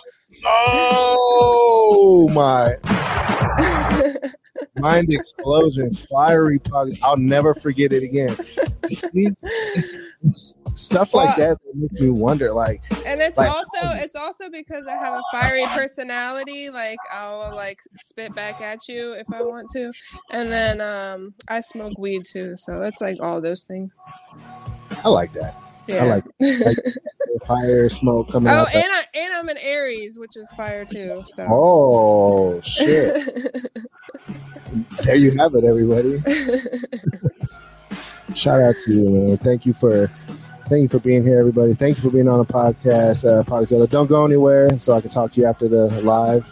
[0.44, 2.72] Oh my
[4.78, 6.92] mind explosion, fiery Pawg.
[7.02, 8.34] I'll never forget it again.
[8.86, 12.80] See, it's- it's stuff like that that makes me wonder, like.
[13.06, 16.70] And it's Like- also it's also because I have a fiery personality.
[16.70, 19.92] Like I'll like spit back at you if I want to,
[20.30, 22.56] and then um I smoke weed too.
[22.56, 23.92] So it's like all those things.
[25.04, 25.71] I like that.
[25.86, 26.04] Yeah.
[26.04, 26.76] like- like-
[27.46, 28.74] Fire, smoke coming oh, out.
[28.74, 31.24] and I and I'm an Aries, which is fire too.
[31.26, 31.48] So.
[31.50, 33.36] oh shit!
[35.04, 36.22] there you have it, everybody.
[38.34, 39.36] Shout out to you, man.
[39.38, 40.06] Thank you for
[40.68, 41.74] thank you for being here, everybody.
[41.74, 43.88] Thank you for being on the podcast, uh, Pawgzilla.
[43.88, 46.44] Don't go anywhere, so I can talk to you after the live.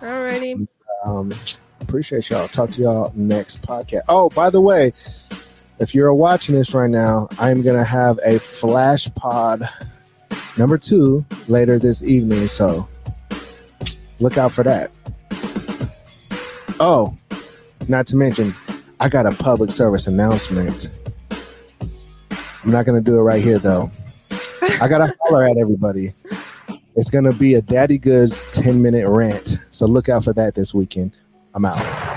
[0.00, 0.64] Alrighty.
[1.04, 1.32] Um,
[1.80, 2.46] appreciate y'all.
[2.46, 4.02] Talk to y'all next podcast.
[4.08, 4.92] Oh, by the way,
[5.82, 9.68] if you're watching this right now, I'm gonna have a flash pod
[10.56, 12.46] number two later this evening.
[12.46, 12.88] So
[14.20, 14.90] look out for that.
[16.78, 17.14] Oh,
[17.88, 18.54] not to mention,
[19.00, 20.88] I got a public service announcement.
[22.64, 23.90] I'm not gonna do it right here though.
[24.80, 26.12] I gotta holler at everybody.
[26.94, 29.58] It's gonna be a DaddyGoodz 10 minute rant.
[29.72, 31.16] So look out for that this weekend.
[31.54, 32.11] I'm out.